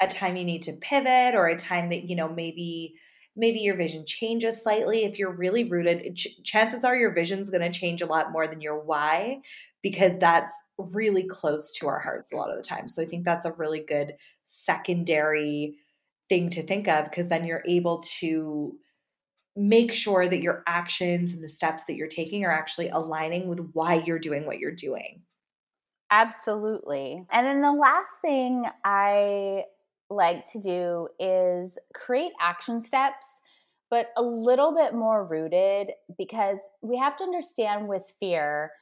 a 0.00 0.08
time 0.08 0.36
you 0.36 0.44
need 0.44 0.62
to 0.62 0.72
pivot 0.72 1.34
or 1.34 1.48
a 1.48 1.58
time 1.58 1.90
that 1.90 2.04
you 2.08 2.16
know 2.16 2.28
maybe 2.28 2.94
maybe 3.36 3.60
your 3.60 3.76
vision 3.76 4.04
changes 4.06 4.62
slightly 4.62 5.04
if 5.04 5.18
you're 5.18 5.36
really 5.36 5.64
rooted 5.64 6.16
ch- 6.16 6.42
chances 6.44 6.84
are 6.84 6.96
your 6.96 7.12
vision's 7.12 7.50
going 7.50 7.62
to 7.62 7.78
change 7.78 8.00
a 8.02 8.06
lot 8.06 8.32
more 8.32 8.46
than 8.46 8.60
your 8.60 8.78
why 8.78 9.40
because 9.82 10.16
that's 10.18 10.52
really 10.78 11.24
close 11.24 11.72
to 11.72 11.88
our 11.88 11.98
hearts 11.98 12.32
a 12.32 12.36
lot 12.36 12.50
of 12.50 12.56
the 12.56 12.62
time. 12.62 12.88
So 12.88 13.02
i 13.02 13.06
think 13.06 13.24
that's 13.24 13.46
a 13.46 13.52
really 13.52 13.80
good 13.80 14.14
secondary 14.44 15.76
thing 16.28 16.50
to 16.50 16.62
think 16.62 16.88
of 16.88 17.04
because 17.04 17.28
then 17.28 17.46
you're 17.46 17.64
able 17.66 18.02
to 18.20 18.76
make 19.54 19.92
sure 19.92 20.28
that 20.28 20.40
your 20.40 20.62
actions 20.66 21.32
and 21.32 21.44
the 21.44 21.48
steps 21.48 21.82
that 21.86 21.96
you're 21.96 22.08
taking 22.08 22.44
are 22.44 22.52
actually 22.52 22.88
aligning 22.88 23.48
with 23.48 23.60
why 23.74 24.02
you're 24.06 24.18
doing 24.18 24.46
what 24.46 24.58
you're 24.58 24.70
doing 24.74 25.22
Absolutely. 26.12 27.24
And 27.32 27.46
then 27.46 27.62
the 27.62 27.72
last 27.72 28.20
thing 28.20 28.66
I 28.84 29.64
like 30.10 30.44
to 30.52 30.60
do 30.60 31.08
is 31.18 31.78
create 31.94 32.32
action 32.38 32.82
steps, 32.82 33.26
but 33.88 34.08
a 34.18 34.22
little 34.22 34.74
bit 34.74 34.92
more 34.92 35.24
rooted 35.24 35.92
because 36.18 36.58
we 36.82 36.98
have 36.98 37.16
to 37.16 37.24
understand 37.24 37.88
with 37.88 38.14
fear 38.20 38.72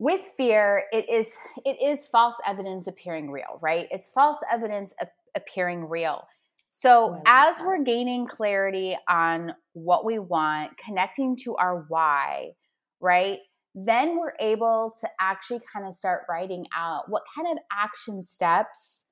with 0.00 0.32
fear 0.36 0.84
it 0.92 1.08
is 1.08 1.30
it 1.64 1.80
is 1.80 2.08
false 2.08 2.34
evidence 2.46 2.86
appearing 2.86 3.30
real 3.30 3.58
right? 3.60 3.86
It's 3.90 4.10
false 4.10 4.38
evidence 4.50 4.94
appearing 5.36 5.88
real. 5.88 6.26
So 6.70 7.22
as 7.26 7.56
we're 7.60 7.84
gaining 7.84 8.26
clarity 8.26 8.96
on 9.08 9.54
what 9.74 10.04
we 10.04 10.18
want 10.18 10.76
connecting 10.78 11.36
to 11.44 11.54
our 11.56 11.84
why 11.88 12.52
right 13.00 13.38
then 13.74 14.18
we're 14.18 14.34
able 14.38 14.94
to 15.00 15.08
actually 15.20 15.60
kind 15.72 15.86
of 15.86 15.94
start 15.94 16.22
writing 16.28 16.66
out 16.76 17.08
what 17.08 17.24
kind 17.34 17.48
of 17.50 17.58
action 17.72 18.22
steps 18.22 19.02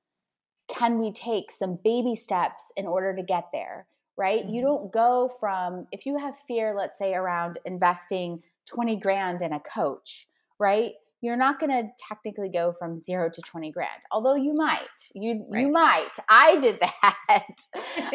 can 0.68 0.98
we 0.98 1.12
take, 1.12 1.51
some 1.51 1.79
baby 1.83 2.14
steps 2.14 2.72
in 2.77 2.87
order 2.87 3.14
to 3.14 3.22
get 3.22 3.44
there, 3.53 3.87
right? 4.16 4.42
Mm-hmm. 4.42 4.55
You 4.55 4.62
don't 4.62 4.92
go 4.92 5.31
from, 5.40 5.87
if 5.90 6.07
you 6.07 6.16
have 6.18 6.38
fear, 6.38 6.75
let's 6.77 6.98
say 6.98 7.14
around 7.14 7.59
investing 7.64 8.42
20 8.66 8.96
grand 8.96 9.42
in 9.42 9.53
a 9.53 9.61
coach, 9.61 10.29
right? 10.59 10.92
You're 11.20 11.37
not 11.37 11.61
going 11.61 11.70
to 11.70 11.88
technically 12.09 12.48
go 12.48 12.72
from 12.72 12.98
zero 12.98 13.31
to 13.31 13.40
20 13.40 13.70
grand, 13.70 13.90
although 14.11 14.35
you 14.35 14.55
might. 14.55 14.79
You 15.14 15.44
right. 15.48 15.61
you 15.61 15.70
might. 15.70 16.11
I 16.29 16.59
did 16.59 16.81
that, 16.81 17.57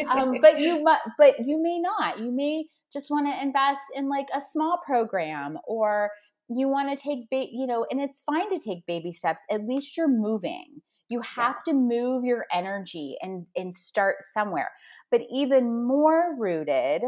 um, 0.09 0.35
but 0.41 0.59
you 0.59 0.85
but 1.17 1.45
you 1.45 1.61
may 1.61 1.79
not. 1.79 2.19
You 2.19 2.31
may 2.31 2.65
just 2.91 3.09
want 3.09 3.27
to 3.27 3.41
invest 3.41 3.79
in 3.95 4.09
like 4.09 4.27
a 4.35 4.41
small 4.41 4.79
program 4.85 5.57
or 5.65 6.11
you 6.49 6.69
want 6.69 6.89
to 6.89 7.01
take 7.01 7.29
ba- 7.29 7.51
you 7.51 7.67
know 7.67 7.85
and 7.89 8.01
it's 8.01 8.21
fine 8.21 8.49
to 8.49 8.59
take 8.59 8.85
baby 8.85 9.11
steps 9.11 9.41
at 9.51 9.65
least 9.65 9.97
you're 9.97 10.07
moving. 10.07 10.81
You 11.09 11.21
have 11.21 11.63
to 11.63 11.73
move 11.73 12.25
your 12.25 12.45
energy 12.51 13.17
and 13.21 13.45
and 13.55 13.73
start 13.75 14.17
somewhere. 14.33 14.71
But 15.11 15.21
even 15.31 15.85
more 15.85 16.35
rooted 16.37 17.03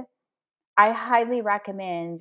i 0.77 0.91
highly 0.91 1.41
recommend 1.41 2.19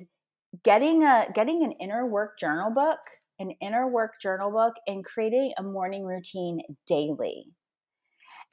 getting 0.63 1.03
a 1.03 1.27
getting 1.33 1.63
an 1.63 1.71
inner 1.73 2.05
work 2.05 2.37
journal 2.37 2.71
book 2.71 2.99
an 3.39 3.51
inner 3.61 3.87
work 3.87 4.19
journal 4.21 4.51
book 4.51 4.73
and 4.85 5.03
creating 5.03 5.53
a 5.57 5.63
morning 5.63 6.05
routine 6.05 6.61
daily. 6.85 7.45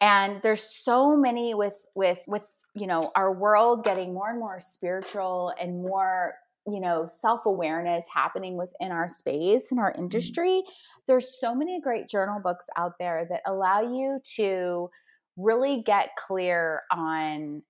And 0.00 0.40
there's 0.42 0.62
so 0.62 1.16
many 1.16 1.55
with 1.55 1.74
with 1.94 2.20
with 2.26 2.44
you 2.74 2.87
know 2.87 3.11
our 3.16 3.33
world 3.33 3.85
getting 3.85 4.14
more 4.14 4.31
and 4.31 4.38
more 4.38 4.61
spiritual 4.61 5.52
and 5.61 5.83
more 5.83 6.35
you 6.66 6.81
know 6.81 7.07
self-awareness 7.07 8.07
happening 8.12 8.57
within 8.57 8.90
our 8.92 9.09
space 9.09 9.70
and 9.70 9.81
our 9.81 9.92
mm-hmm. 9.92 10.02
industry 10.02 10.62
there's 11.07 11.38
so 11.40 11.55
many 11.55 11.81
great 11.81 12.09
journal 12.09 12.40
books 12.42 12.66
out 12.76 12.94
there 12.98 13.26
that 13.31 13.42
allow 13.46 13.81
you 13.81 14.18
to 14.37 14.90
really 15.37 15.83
get 15.85 16.11
clear 16.16 16.83
on 16.90 17.62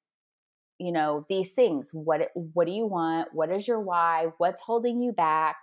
you 0.78 0.92
know 0.92 1.24
these 1.28 1.54
things. 1.54 1.90
What 1.92 2.30
what 2.34 2.66
do 2.66 2.72
you 2.72 2.86
want? 2.86 3.28
What 3.32 3.50
is 3.50 3.66
your 3.66 3.80
why? 3.80 4.26
What's 4.38 4.62
holding 4.62 5.00
you 5.00 5.12
back? 5.12 5.56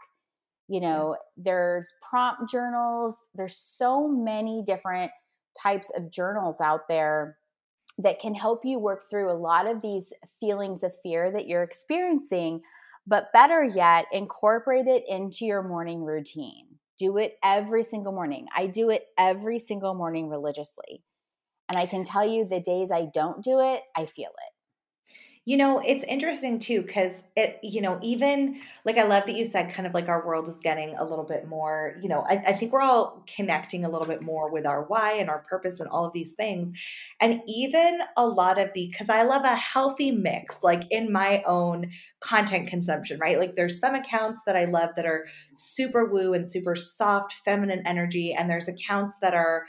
You 0.67 0.81
know 0.81 1.17
there's 1.37 1.93
prompt 2.07 2.49
journals. 2.49 3.17
There's 3.35 3.57
so 3.57 4.07
many 4.07 4.63
different 4.65 5.11
types 5.61 5.91
of 5.95 6.11
journals 6.11 6.59
out 6.61 6.87
there 6.87 7.37
that 7.99 8.19
can 8.19 8.33
help 8.33 8.61
you 8.65 8.79
work 8.79 9.03
through 9.07 9.31
a 9.31 9.37
lot 9.37 9.67
of 9.67 9.83
these 9.83 10.11
feelings 10.39 10.81
of 10.81 10.93
fear 11.03 11.31
that 11.31 11.47
you're 11.47 11.61
experiencing 11.61 12.61
but 13.05 13.31
better 13.33 13.63
yet, 13.63 14.05
incorporate 14.11 14.87
it 14.87 15.03
into 15.07 15.45
your 15.45 15.63
morning 15.63 16.03
routine. 16.03 16.67
Do 16.97 17.17
it 17.17 17.33
every 17.43 17.83
single 17.83 18.13
morning. 18.13 18.47
I 18.55 18.67
do 18.67 18.89
it 18.89 19.03
every 19.17 19.59
single 19.59 19.93
morning 19.93 20.29
religiously. 20.29 21.03
And 21.67 21.77
I 21.77 21.85
can 21.85 22.03
tell 22.03 22.27
you 22.27 22.45
the 22.45 22.59
days 22.59 22.91
I 22.91 23.07
don't 23.13 23.43
do 23.43 23.59
it, 23.59 23.81
I 23.95 24.05
feel 24.05 24.29
it. 24.29 24.52
You 25.45 25.57
know, 25.57 25.79
it's 25.79 26.05
interesting 26.05 26.59
too, 26.59 26.83
because 26.83 27.11
it, 27.35 27.59
you 27.61 27.81
know, 27.81 27.99
even 28.01 28.61
like 28.85 28.97
I 28.97 29.03
love 29.03 29.25
that 29.25 29.35
you 29.35 29.43
said 29.43 29.73
kind 29.73 29.85
of 29.85 29.93
like 29.93 30.07
our 30.07 30.25
world 30.25 30.47
is 30.47 30.57
getting 30.63 30.95
a 30.95 31.03
little 31.03 31.25
bit 31.25 31.49
more, 31.49 31.97
you 32.01 32.07
know, 32.07 32.25
I, 32.29 32.35
I 32.47 32.53
think 32.53 32.71
we're 32.71 32.79
all 32.79 33.25
connecting 33.35 33.83
a 33.83 33.89
little 33.89 34.07
bit 34.07 34.21
more 34.21 34.49
with 34.49 34.65
our 34.65 34.83
why 34.83 35.15
and 35.15 35.29
our 35.29 35.39
purpose 35.39 35.81
and 35.81 35.89
all 35.89 36.05
of 36.05 36.13
these 36.13 36.31
things. 36.31 36.71
And 37.19 37.41
even 37.45 37.99
a 38.15 38.25
lot 38.25 38.57
of 38.57 38.69
the, 38.73 38.87
because 38.89 39.09
I 39.09 39.23
love 39.23 39.43
a 39.43 39.55
healthy 39.57 40.11
mix, 40.11 40.63
like 40.63 40.85
in 40.89 41.11
my 41.11 41.43
own 41.45 41.91
content 42.21 42.69
consumption, 42.69 43.19
right? 43.19 43.37
Like 43.37 43.57
there's 43.57 43.81
some 43.81 43.95
accounts 43.95 44.39
that 44.45 44.55
I 44.55 44.63
love 44.63 44.91
that 44.95 45.05
are 45.05 45.25
super 45.55 46.05
woo 46.05 46.33
and 46.33 46.49
super 46.49 46.73
soft, 46.73 47.33
feminine 47.43 47.83
energy. 47.85 48.33
And 48.33 48.49
there's 48.49 48.69
accounts 48.69 49.17
that 49.21 49.33
are, 49.33 49.65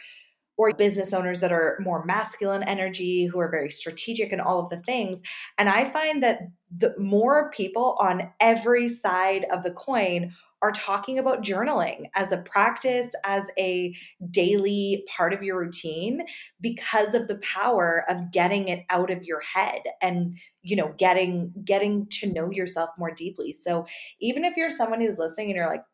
or 0.56 0.72
business 0.74 1.12
owners 1.12 1.40
that 1.40 1.52
are 1.52 1.78
more 1.80 2.04
masculine 2.04 2.62
energy, 2.62 3.26
who 3.26 3.40
are 3.40 3.50
very 3.50 3.70
strategic 3.70 4.32
and 4.32 4.40
all 4.40 4.60
of 4.60 4.70
the 4.70 4.80
things. 4.82 5.20
And 5.58 5.68
I 5.68 5.84
find 5.84 6.22
that 6.22 6.40
the 6.76 6.94
more 6.98 7.50
people 7.50 7.96
on 8.00 8.30
every 8.40 8.88
side 8.88 9.46
of 9.52 9.62
the 9.62 9.70
coin 9.70 10.32
are 10.64 10.72
talking 10.72 11.18
about 11.18 11.42
journaling 11.42 12.06
as 12.14 12.32
a 12.32 12.38
practice 12.38 13.08
as 13.22 13.44
a 13.58 13.94
daily 14.30 15.04
part 15.14 15.34
of 15.34 15.42
your 15.42 15.58
routine 15.58 16.22
because 16.58 17.12
of 17.12 17.28
the 17.28 17.34
power 17.36 18.06
of 18.08 18.32
getting 18.32 18.68
it 18.68 18.82
out 18.88 19.10
of 19.10 19.22
your 19.24 19.40
head 19.40 19.82
and 20.00 20.38
you 20.62 20.74
know 20.74 20.94
getting 20.96 21.52
getting 21.64 22.06
to 22.06 22.32
know 22.32 22.50
yourself 22.50 22.88
more 22.96 23.10
deeply 23.10 23.52
so 23.52 23.84
even 24.20 24.42
if 24.42 24.56
you're 24.56 24.70
someone 24.70 25.02
who's 25.02 25.18
listening 25.18 25.48
and 25.48 25.56
you're 25.56 25.68
like 25.68 25.84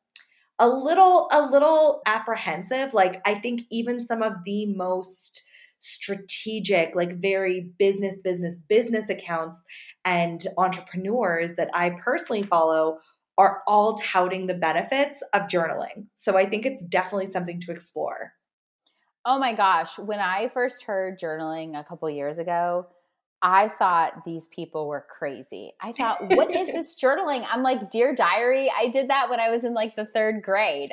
a 0.60 0.68
little 0.68 1.28
a 1.32 1.42
little 1.42 2.02
apprehensive 2.06 2.94
like 2.94 3.20
i 3.24 3.34
think 3.34 3.62
even 3.70 4.04
some 4.04 4.22
of 4.22 4.34
the 4.44 4.66
most 4.66 5.42
strategic 5.80 6.94
like 6.94 7.16
very 7.20 7.72
business 7.78 8.18
business 8.18 8.58
business 8.68 9.08
accounts 9.08 9.60
and 10.04 10.46
entrepreneurs 10.58 11.54
that 11.54 11.70
i 11.74 11.90
personally 12.02 12.42
follow 12.42 12.98
are 13.40 13.62
all 13.66 13.94
touting 13.94 14.46
the 14.46 14.54
benefits 14.54 15.22
of 15.32 15.42
journaling. 15.42 16.04
So 16.12 16.36
I 16.36 16.44
think 16.44 16.66
it's 16.66 16.84
definitely 16.84 17.30
something 17.30 17.58
to 17.62 17.72
explore. 17.72 18.34
Oh 19.24 19.38
my 19.38 19.54
gosh. 19.54 19.98
When 19.98 20.20
I 20.20 20.48
first 20.48 20.84
heard 20.84 21.18
journaling 21.18 21.78
a 21.78 21.82
couple 21.82 22.10
years 22.10 22.36
ago, 22.36 22.88
I 23.42 23.68
thought 23.68 24.24
these 24.24 24.48
people 24.48 24.86
were 24.86 25.06
crazy. 25.08 25.72
I 25.80 25.92
thought, 25.92 26.18
what 26.36 26.50
is 26.54 26.68
this 26.68 26.96
journaling? 27.00 27.46
I'm 27.50 27.62
like, 27.62 27.90
Dear 27.90 28.14
Diary. 28.14 28.70
I 28.76 28.88
did 28.88 29.10
that 29.10 29.30
when 29.30 29.40
I 29.40 29.50
was 29.50 29.64
in 29.64 29.74
like 29.74 29.96
the 29.96 30.06
third 30.06 30.42
grade. 30.42 30.90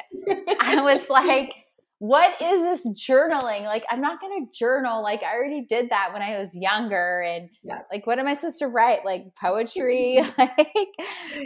I 0.60 0.82
was 0.82 1.10
like, 1.10 1.54
what 2.00 2.40
is 2.40 2.84
this 2.84 3.10
journaling? 3.10 3.64
Like, 3.64 3.84
I'm 3.90 4.02
not 4.02 4.22
going 4.22 4.46
to 4.46 4.52
journal. 4.58 5.02
Like, 5.02 5.24
I 5.24 5.34
already 5.36 5.62
did 5.62 5.90
that 5.90 6.14
when 6.14 6.22
I 6.22 6.38
was 6.38 6.56
younger. 6.56 7.22
And 7.22 7.50
yeah. 7.64 7.82
like, 7.92 8.06
what 8.06 8.20
am 8.20 8.28
I 8.28 8.36
supposed 8.36 8.60
to 8.60 8.68
write? 8.68 9.04
Like, 9.04 9.34
poetry? 9.36 10.20
like, 10.38 10.90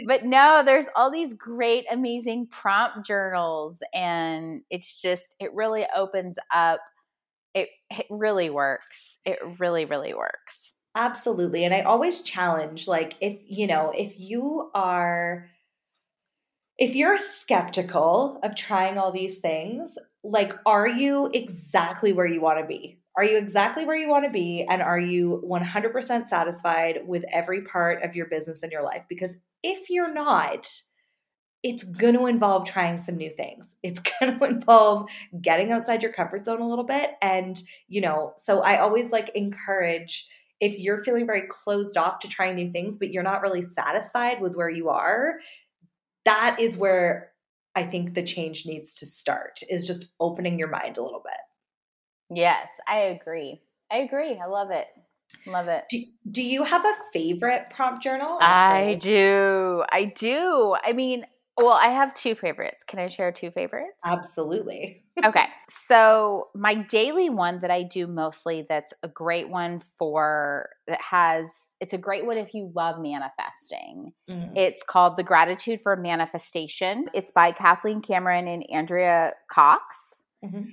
but 0.06 0.24
no, 0.24 0.62
there's 0.64 0.88
all 0.94 1.10
these 1.10 1.32
great, 1.32 1.86
amazing 1.90 2.48
prompt 2.48 3.06
journals. 3.06 3.82
And 3.94 4.62
it's 4.68 5.00
just, 5.00 5.36
it 5.40 5.54
really 5.54 5.86
opens 5.96 6.38
up. 6.52 6.80
It, 7.54 7.70
it 7.90 8.06
really 8.10 8.50
works. 8.50 9.20
It 9.24 9.38
really, 9.58 9.86
really 9.86 10.12
works. 10.12 10.74
Absolutely. 10.94 11.64
And 11.64 11.74
I 11.74 11.82
always 11.82 12.20
challenge, 12.22 12.86
like, 12.86 13.16
if, 13.20 13.38
you 13.46 13.66
know, 13.66 13.92
if 13.96 14.18
you 14.18 14.70
are, 14.74 15.48
if 16.78 16.94
you're 16.94 17.18
skeptical 17.18 18.40
of 18.42 18.56
trying 18.56 18.98
all 18.98 19.12
these 19.12 19.38
things, 19.38 19.92
like, 20.24 20.52
are 20.66 20.88
you 20.88 21.30
exactly 21.32 22.12
where 22.12 22.26
you 22.26 22.40
want 22.40 22.58
to 22.58 22.66
be? 22.66 22.98
Are 23.16 23.24
you 23.24 23.36
exactly 23.36 23.84
where 23.84 23.96
you 23.96 24.08
want 24.08 24.24
to 24.24 24.30
be? 24.30 24.66
And 24.68 24.80
are 24.80 24.98
you 24.98 25.42
100% 25.44 26.26
satisfied 26.28 27.00
with 27.06 27.24
every 27.30 27.62
part 27.62 28.02
of 28.02 28.16
your 28.16 28.26
business 28.26 28.62
and 28.62 28.72
your 28.72 28.82
life? 28.82 29.02
Because 29.08 29.34
if 29.62 29.90
you're 29.90 30.12
not, 30.12 30.66
it's 31.62 31.84
going 31.84 32.14
to 32.14 32.26
involve 32.26 32.66
trying 32.66 32.98
some 32.98 33.16
new 33.16 33.30
things. 33.30 33.74
It's 33.82 34.00
going 34.00 34.38
to 34.38 34.44
involve 34.46 35.06
getting 35.40 35.72
outside 35.72 36.02
your 36.02 36.12
comfort 36.12 36.44
zone 36.44 36.60
a 36.60 36.68
little 36.68 36.84
bit. 36.84 37.10
And, 37.22 37.60
you 37.88 38.00
know, 38.00 38.32
so 38.36 38.60
I 38.62 38.78
always 38.80 39.10
like 39.10 39.30
encourage 39.34 40.28
if 40.62 40.78
you're 40.78 41.02
feeling 41.02 41.26
very 41.26 41.48
closed 41.48 41.96
off 41.96 42.20
to 42.20 42.28
trying 42.28 42.54
new 42.54 42.70
things, 42.70 42.96
but 42.96 43.12
you're 43.12 43.24
not 43.24 43.42
really 43.42 43.62
satisfied 43.62 44.40
with 44.40 44.54
where 44.54 44.70
you 44.70 44.90
are, 44.90 45.40
that 46.24 46.58
is 46.60 46.76
where 46.76 47.32
I 47.74 47.82
think 47.82 48.14
the 48.14 48.22
change 48.22 48.64
needs 48.64 48.94
to 48.96 49.06
start 49.06 49.58
is 49.68 49.84
just 49.84 50.12
opening 50.20 50.60
your 50.60 50.68
mind 50.68 50.98
a 50.98 51.02
little 51.02 51.22
bit. 51.22 52.36
Yes, 52.38 52.68
I 52.86 52.98
agree. 52.98 53.60
I 53.90 53.98
agree. 53.98 54.38
I 54.38 54.46
love 54.46 54.70
it. 54.70 54.86
Love 55.48 55.66
it. 55.66 55.84
Do, 55.90 56.00
do 56.30 56.42
you 56.42 56.62
have 56.62 56.84
a 56.84 56.94
favorite 57.12 57.66
prompt 57.74 58.04
journal? 58.04 58.38
I 58.40 58.98
do. 59.00 59.82
I 59.90 60.04
do. 60.04 60.76
I 60.80 60.92
mean, 60.92 61.26
well, 61.58 61.72
I 61.72 61.88
have 61.88 62.14
two 62.14 62.34
favorites. 62.34 62.82
Can 62.82 62.98
I 62.98 63.08
share 63.08 63.30
two 63.30 63.50
favorites? 63.50 64.00
Absolutely. 64.06 65.04
okay. 65.24 65.46
So, 65.68 66.48
my 66.54 66.74
daily 66.74 67.28
one 67.28 67.60
that 67.60 67.70
I 67.70 67.82
do 67.82 68.06
mostly 68.06 68.64
that's 68.66 68.94
a 69.02 69.08
great 69.08 69.50
one 69.50 69.80
for 69.98 70.70
that 70.86 71.00
has 71.00 71.72
it's 71.80 71.92
a 71.92 71.98
great 71.98 72.24
one 72.24 72.38
if 72.38 72.54
you 72.54 72.72
love 72.74 73.00
manifesting. 73.00 74.12
Mm. 74.30 74.56
It's 74.56 74.82
called 74.82 75.16
The 75.16 75.22
Gratitude 75.22 75.80
for 75.82 75.94
Manifestation. 75.96 77.06
It's 77.12 77.30
by 77.30 77.52
Kathleen 77.52 78.00
Cameron 78.00 78.48
and 78.48 78.68
Andrea 78.70 79.34
Cox. 79.50 80.24
Mm-hmm 80.44 80.70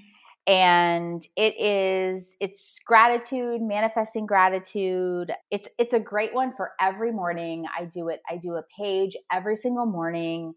and 0.50 1.28
it 1.36 1.54
is 1.60 2.36
it's 2.39 2.80
gratitude 2.84 3.62
manifesting 3.62 4.26
gratitude 4.26 5.32
it's 5.52 5.68
it's 5.78 5.94
a 5.94 6.00
great 6.00 6.34
one 6.34 6.52
for 6.52 6.72
every 6.82 7.12
morning 7.12 7.65
i 7.78 7.86
do 7.86 8.08
it 8.08 8.20
i 8.28 8.36
do 8.36 8.56
a 8.56 8.63
page 8.76 9.15
every 9.32 9.56
single 9.56 9.86
morning 9.86 10.56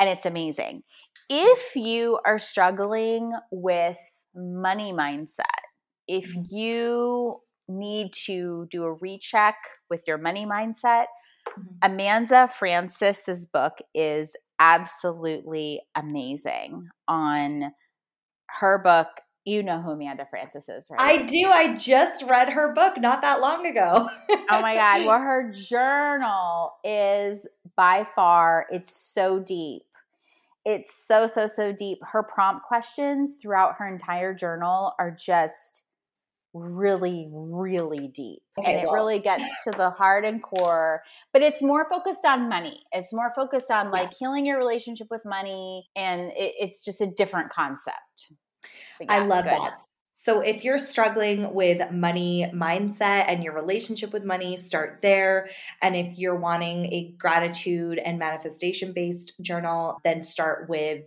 and 0.00 0.08
it's 0.08 0.24
amazing. 0.26 0.82
If 1.28 1.76
you 1.76 2.18
are 2.24 2.38
struggling 2.38 3.32
with 3.52 3.98
money 4.34 4.92
mindset, 4.92 5.44
if 6.08 6.34
mm-hmm. 6.34 6.56
you 6.56 7.40
need 7.68 8.12
to 8.24 8.66
do 8.70 8.84
a 8.84 8.94
recheck 8.94 9.56
with 9.90 10.02
your 10.08 10.18
money 10.18 10.46
mindset, 10.46 11.04
mm-hmm. 11.46 11.62
Amanda 11.82 12.48
Frances's 12.58 13.46
book 13.46 13.74
is 13.94 14.34
absolutely 14.58 15.82
amazing 15.94 16.88
on 17.06 17.70
her 18.48 18.78
book. 18.82 19.08
You 19.44 19.62
know 19.62 19.80
who 19.80 19.92
Amanda 19.92 20.26
Frances 20.28 20.68
is, 20.68 20.88
right? 20.90 21.20
I 21.20 21.26
do. 21.26 21.46
I 21.46 21.74
just 21.74 22.24
read 22.24 22.50
her 22.50 22.74
book 22.74 23.00
not 23.00 23.22
that 23.22 23.40
long 23.40 23.66
ago. 23.66 24.08
oh 24.30 24.60
my 24.60 24.74
God. 24.74 25.06
Well, 25.06 25.18
her 25.18 25.50
journal 25.50 26.72
is 26.84 27.46
by 27.76 28.06
far, 28.14 28.66
it's 28.70 28.94
so 28.94 29.38
deep 29.38 29.82
it's 30.64 31.06
so, 31.06 31.26
so, 31.26 31.46
so 31.46 31.72
deep. 31.72 31.98
Her 32.02 32.22
prompt 32.22 32.64
questions 32.64 33.36
throughout 33.40 33.76
her 33.78 33.88
entire 33.88 34.34
journal 34.34 34.92
are 34.98 35.10
just 35.10 35.84
really, 36.52 37.28
really 37.32 38.08
deep. 38.08 38.40
Okay, 38.58 38.72
and 38.72 38.80
it 38.80 38.86
well. 38.86 38.94
really 38.94 39.20
gets 39.20 39.44
to 39.64 39.70
the 39.70 39.90
heart 39.90 40.24
and 40.24 40.42
core, 40.42 41.02
but 41.32 41.42
it's 41.42 41.62
more 41.62 41.88
focused 41.88 42.24
on 42.24 42.48
money. 42.48 42.82
It's 42.92 43.12
more 43.12 43.32
focused 43.34 43.70
on 43.70 43.90
like 43.90 44.10
yeah. 44.12 44.16
healing 44.18 44.46
your 44.46 44.58
relationship 44.58 45.06
with 45.10 45.22
money. 45.24 45.88
And 45.96 46.32
it, 46.32 46.54
it's 46.58 46.84
just 46.84 47.00
a 47.00 47.06
different 47.06 47.50
concept. 47.50 48.32
Yeah, 49.00 49.06
I 49.08 49.18
love 49.20 49.44
that. 49.44 49.78
So, 50.30 50.42
if 50.42 50.62
you're 50.62 50.78
struggling 50.78 51.54
with 51.54 51.90
money 51.90 52.48
mindset 52.54 53.24
and 53.26 53.42
your 53.42 53.52
relationship 53.52 54.12
with 54.12 54.22
money, 54.22 54.58
start 54.58 55.00
there. 55.02 55.48
And 55.82 55.96
if 55.96 56.16
you're 56.16 56.38
wanting 56.38 56.86
a 56.86 57.12
gratitude 57.18 57.98
and 57.98 58.16
manifestation 58.16 58.92
based 58.92 59.32
journal, 59.40 60.00
then 60.04 60.22
start 60.22 60.68
with 60.68 61.02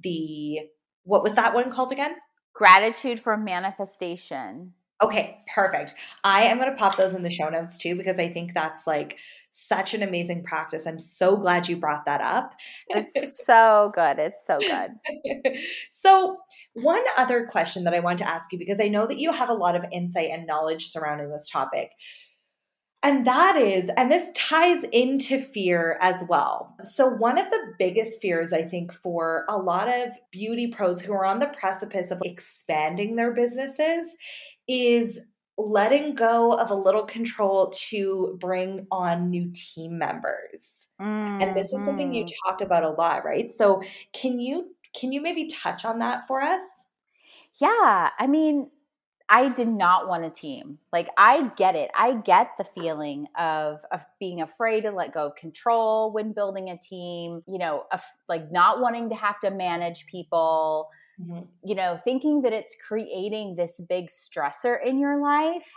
the 0.00 0.60
what 1.02 1.24
was 1.24 1.34
that 1.34 1.54
one 1.54 1.72
called 1.72 1.90
again? 1.90 2.14
Gratitude 2.54 3.18
for 3.18 3.36
manifestation. 3.36 4.74
Okay, 5.00 5.38
perfect. 5.54 5.94
I 6.24 6.42
am 6.42 6.58
going 6.58 6.70
to 6.70 6.76
pop 6.76 6.96
those 6.96 7.14
in 7.14 7.22
the 7.22 7.30
show 7.30 7.48
notes 7.48 7.78
too 7.78 7.94
because 7.94 8.18
I 8.18 8.32
think 8.32 8.52
that's 8.52 8.84
like 8.84 9.16
such 9.52 9.94
an 9.94 10.02
amazing 10.02 10.42
practice. 10.42 10.86
I'm 10.86 10.98
so 10.98 11.36
glad 11.36 11.68
you 11.68 11.76
brought 11.76 12.04
that 12.06 12.20
up. 12.20 12.54
It's 12.88 13.44
so 13.46 13.92
good. 13.94 14.18
It's 14.18 14.44
so 14.44 14.58
good. 14.58 14.90
so, 16.02 16.38
one 16.74 17.02
other 17.16 17.46
question 17.50 17.84
that 17.84 17.94
I 17.94 18.00
want 18.00 18.18
to 18.18 18.28
ask 18.28 18.52
you 18.52 18.58
because 18.58 18.80
I 18.80 18.88
know 18.88 19.06
that 19.06 19.18
you 19.18 19.32
have 19.32 19.48
a 19.48 19.54
lot 19.54 19.76
of 19.76 19.84
insight 19.92 20.30
and 20.30 20.46
knowledge 20.46 20.90
surrounding 20.90 21.30
this 21.30 21.48
topic. 21.48 21.92
And 23.04 23.24
that 23.28 23.56
is, 23.56 23.88
and 23.96 24.10
this 24.10 24.30
ties 24.34 24.82
into 24.92 25.40
fear 25.40 25.98
as 26.02 26.24
well. 26.28 26.74
So, 26.82 27.06
one 27.06 27.38
of 27.38 27.48
the 27.50 27.74
biggest 27.78 28.20
fears, 28.20 28.52
I 28.52 28.64
think, 28.64 28.92
for 28.92 29.44
a 29.48 29.56
lot 29.56 29.88
of 29.88 30.10
beauty 30.32 30.72
pros 30.72 31.00
who 31.00 31.12
are 31.12 31.24
on 31.24 31.38
the 31.38 31.46
precipice 31.46 32.10
of 32.10 32.18
expanding 32.24 33.14
their 33.14 33.32
businesses 33.32 34.04
is 34.68 35.18
letting 35.56 36.14
go 36.14 36.52
of 36.52 36.70
a 36.70 36.74
little 36.74 37.04
control 37.04 37.70
to 37.70 38.36
bring 38.40 38.86
on 38.90 39.30
new 39.30 39.50
team 39.52 39.98
members. 39.98 40.72
Mm-hmm. 41.00 41.42
And 41.42 41.56
this 41.56 41.72
is 41.72 41.84
something 41.84 42.12
you 42.12 42.24
mm-hmm. 42.24 42.48
talk 42.48 42.60
about 42.60 42.84
a 42.84 42.90
lot, 42.90 43.24
right? 43.24 43.50
So, 43.50 43.82
can 44.12 44.40
you 44.40 44.74
can 44.94 45.12
you 45.12 45.20
maybe 45.20 45.48
touch 45.48 45.84
on 45.84 45.98
that 46.00 46.26
for 46.26 46.42
us? 46.42 46.62
Yeah, 47.60 48.10
I 48.18 48.26
mean, 48.28 48.70
I 49.28 49.50
did 49.50 49.68
not 49.68 50.08
want 50.08 50.24
a 50.24 50.30
team. 50.30 50.78
Like 50.92 51.08
I 51.18 51.48
get 51.56 51.76
it. 51.76 51.90
I 51.94 52.14
get 52.14 52.52
the 52.56 52.64
feeling 52.64 53.26
of 53.38 53.80
of 53.92 54.04
being 54.18 54.40
afraid 54.40 54.82
to 54.82 54.90
let 54.90 55.12
go 55.12 55.26
of 55.26 55.34
control 55.34 56.12
when 56.12 56.32
building 56.32 56.70
a 56.70 56.78
team, 56.78 57.42
you 57.46 57.58
know, 57.58 57.84
of, 57.92 58.02
like 58.28 58.50
not 58.50 58.80
wanting 58.80 59.10
to 59.10 59.14
have 59.14 59.38
to 59.40 59.50
manage 59.50 60.06
people, 60.06 60.88
mm-hmm. 61.20 61.40
you 61.64 61.74
know, 61.74 61.98
thinking 62.02 62.42
that 62.42 62.52
it's 62.52 62.76
creating 62.86 63.56
this 63.56 63.80
big 63.88 64.08
stressor 64.08 64.76
in 64.84 64.98
your 64.98 65.20
life. 65.20 65.70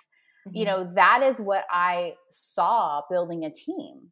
Mm-hmm. 0.48 0.58
You 0.58 0.66
know, 0.66 0.92
that 0.96 1.22
is 1.24 1.40
what 1.40 1.66
I 1.70 2.14
saw 2.30 3.02
building 3.10 3.46
a 3.46 3.52
team. 3.52 4.12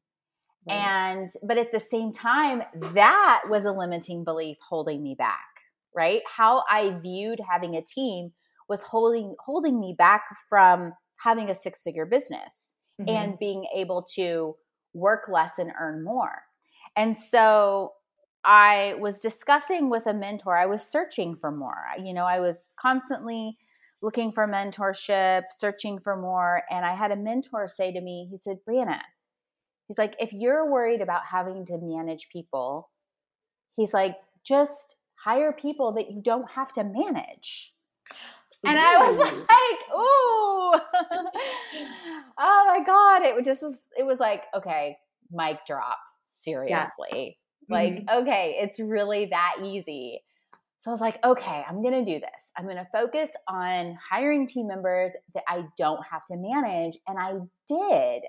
And, 0.68 1.32
but 1.42 1.58
at 1.58 1.72
the 1.72 1.80
same 1.80 2.12
time, 2.12 2.62
that 2.94 3.44
was 3.50 3.66
a 3.66 3.72
limiting 3.72 4.24
belief 4.24 4.58
holding 4.62 5.02
me 5.02 5.16
back, 5.18 5.48
right? 5.96 6.22
How 6.28 6.64
I 6.70 6.96
viewed 7.02 7.40
having 7.50 7.76
a 7.76 7.82
team 7.82 8.34
was 8.68 8.84
holding 8.84 9.36
holding 9.40 9.80
me 9.80 9.96
back 9.98 10.26
from 10.48 10.94
having 11.18 11.50
a 11.50 11.56
six 11.56 11.82
figure 11.82 12.06
business 12.06 12.76
mm-hmm. 13.02 13.10
and 13.10 13.40
being 13.40 13.66
able 13.76 14.06
to 14.16 14.56
work 14.94 15.28
less 15.28 15.58
and 15.58 15.72
earn 15.80 16.04
more. 16.04 16.44
And 16.96 17.18
so 17.18 17.94
I 18.46 18.96
was 19.00 19.20
discussing 19.20 19.90
with 19.90 20.06
a 20.08 20.14
mentor, 20.14 20.58
I 20.58 20.66
was 20.66 20.82
searching 20.82 21.36
for 21.36 21.52
more. 21.52 21.84
You 22.02 22.14
know, 22.14 22.26
I 22.26 22.40
was 22.40 22.74
constantly 22.82 23.56
looking 24.02 24.32
for 24.32 24.48
mentorship, 24.48 25.44
searching 25.58 26.00
for 26.00 26.16
more. 26.16 26.64
And 26.70 26.86
I 26.86 26.96
had 26.96 27.12
a 27.12 27.16
mentor 27.16 27.68
say 27.68 27.92
to 27.92 28.02
me, 28.02 28.28
he 28.32 28.38
said, 28.38 28.58
Brianna, 28.68 29.02
he's 29.88 29.98
like, 29.98 30.16
if 30.20 30.32
you're 30.32 30.70
worried 30.72 31.02
about 31.02 31.24
having 31.30 31.66
to 31.66 31.78
manage 31.82 32.30
people, 32.32 32.90
he's 33.76 33.94
like, 33.94 34.16
just 34.46 34.96
hire 35.16 35.52
people 35.52 35.94
that 35.94 36.12
you 36.12 36.22
don't 36.22 36.50
have 36.52 36.72
to 36.74 36.84
manage. 36.84 37.74
And. 38.66 38.78
I 38.80 38.98
was 38.98 39.18
like, 39.20 39.80
ooh, 39.94 40.74
oh 42.40 42.64
my 42.68 42.80
God. 42.86 43.24
It 43.24 43.36
was 43.36 43.46
just 43.46 43.64
was, 43.64 43.82
it 43.98 44.04
was 44.06 44.20
like, 44.20 44.44
okay, 44.56 44.98
mic 45.32 45.60
drop. 45.68 45.98
Seriously. 46.26 47.38
Like, 47.70 47.94
mm-hmm. 47.94 48.22
okay, 48.22 48.58
it's 48.62 48.80
really 48.80 49.28
that 49.28 49.58
easy. 49.64 50.22
So 50.80 50.92
I 50.92 50.94
was 50.94 51.02
like, 51.02 51.24
okay, 51.26 51.64
I'm 51.68 51.82
going 51.82 52.06
to 52.06 52.10
do 52.10 52.20
this. 52.20 52.52
I'm 52.58 52.64
going 52.64 52.78
to 52.78 52.88
focus 52.94 53.32
on 53.48 53.98
hiring 54.10 54.48
team 54.48 54.68
members 54.68 55.12
that 55.34 55.44
I 55.48 55.66
don't 55.78 56.02
have 56.10 56.26
to 56.28 56.38
manage. 56.38 56.98
And 57.06 57.20
I 57.20 57.34
did. 57.68 58.24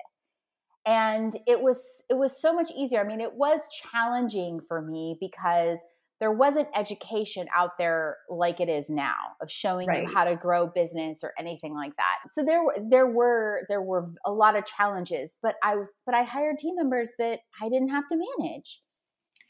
And 0.85 1.37
it 1.47 1.61
was 1.61 2.03
it 2.09 2.15
was 2.15 2.41
so 2.41 2.53
much 2.53 2.71
easier. 2.77 3.01
I 3.01 3.05
mean, 3.05 3.21
it 3.21 3.35
was 3.35 3.61
challenging 3.93 4.61
for 4.67 4.83
me 4.83 5.17
because 5.21 5.79
there 6.21 6.33
wasn't 6.33 6.69
education 6.75 7.47
out 7.57 7.79
there 7.79 8.19
like 8.29 8.61
it 8.61 8.69
is 8.69 8.91
now 8.91 9.15
of 9.41 9.51
showing 9.51 9.89
right. 9.89 10.03
you 10.03 10.13
how 10.13 10.25
to 10.25 10.37
grow 10.37 10.67
business 10.67 11.21
or 11.23 11.33
anything 11.39 11.75
like 11.75 11.97
that. 11.97 12.17
So 12.29 12.45
there 12.45 12.63
there 12.91 13.07
were 13.07 13.63
there 13.69 13.83
were 13.83 14.11
a 14.25 14.33
lot 14.33 14.57
of 14.57 14.67
challenges, 14.67 15.37
but 15.43 15.55
I 15.63 15.77
was 15.77 15.93
but 16.05 16.15
I 16.15 16.25
hired 16.25 16.59
team 16.59 16.77
members 16.77 17.13
that 17.19 17.41
I 17.63 17.69
didn't 17.69 17.89
have 17.89 18.09
to 18.09 18.19
manage. 18.39 18.81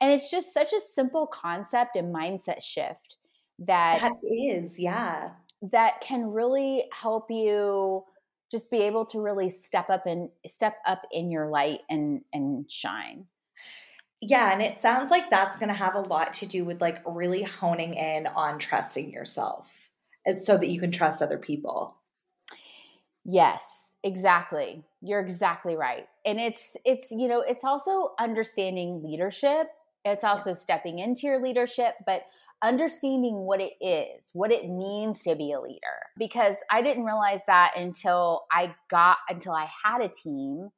And 0.01 0.13
it's 0.13 0.31
just 0.31 0.55
such 0.55 0.73
a 0.73 0.81
simple 0.95 1.27
concept 1.27 1.97
and 1.97 2.15
mindset 2.15 2.63
shift 2.63 3.17
that 3.61 4.01
that 4.01 4.13
is, 4.23 4.79
yeah. 4.79 5.31
That 5.63 6.01
can 6.01 6.31
really 6.31 6.85
help 6.93 7.31
you 7.31 8.05
just 8.51 8.71
be 8.71 8.79
able 8.79 9.05
to 9.07 9.21
really 9.21 9.51
step 9.51 9.91
up 9.91 10.07
and 10.07 10.31
step 10.47 10.77
up 10.87 11.03
in 11.13 11.31
your 11.31 11.49
light 11.49 11.81
and 11.91 12.23
and 12.33 12.71
shine. 12.71 13.27
Yeah, 14.23 14.53
and 14.53 14.61
it 14.61 14.81
sounds 14.81 15.11
like 15.11 15.31
that's 15.31 15.57
going 15.57 15.69
to 15.69 15.75
have 15.75 15.95
a 15.95 16.01
lot 16.01 16.35
to 16.35 16.47
do 16.47 16.65
with 16.65 16.81
like 16.81 17.03
really 17.07 17.43
honing 17.43 17.95
in 17.95 18.27
on 18.27 18.59
trusting 18.59 19.11
yourself 19.11 19.71
so 20.37 20.59
that 20.59 20.69
you 20.69 20.79
can 20.79 20.93
trust 20.93 21.23
other 21.23 21.39
people. 21.39 21.95
Yes, 23.25 23.93
exactly. 24.03 24.85
You're 25.01 25.21
exactly 25.21 25.75
right. 25.77 26.07
And 26.25 26.39
it's 26.39 26.77
it's 26.85 27.11
you 27.11 27.29
know, 27.29 27.41
it's 27.41 27.65
also 27.65 28.13
understanding 28.19 29.03
leadership. 29.03 29.69
It's 30.05 30.25
also 30.25 30.55
stepping 30.55 30.99
into 30.99 31.27
your 31.27 31.43
leadership, 31.43 31.95
but 32.07 32.23
understanding 32.63 33.37
what 33.37 33.61
it 33.61 33.73
is, 33.81 34.31
what 34.33 34.53
it 34.53 34.69
means 34.69 35.23
to 35.25 35.35
be 35.35 35.53
a 35.53 35.61
leader. 35.61 35.79
Because 36.19 36.57
I 36.71 36.83
didn't 36.83 37.05
realize 37.05 37.43
that 37.47 37.73
until 37.77 38.45
I 38.53 38.75
got 38.91 39.19
until 39.29 39.53
I 39.53 39.69
had 39.85 40.03
a 40.03 40.09
team 40.09 40.71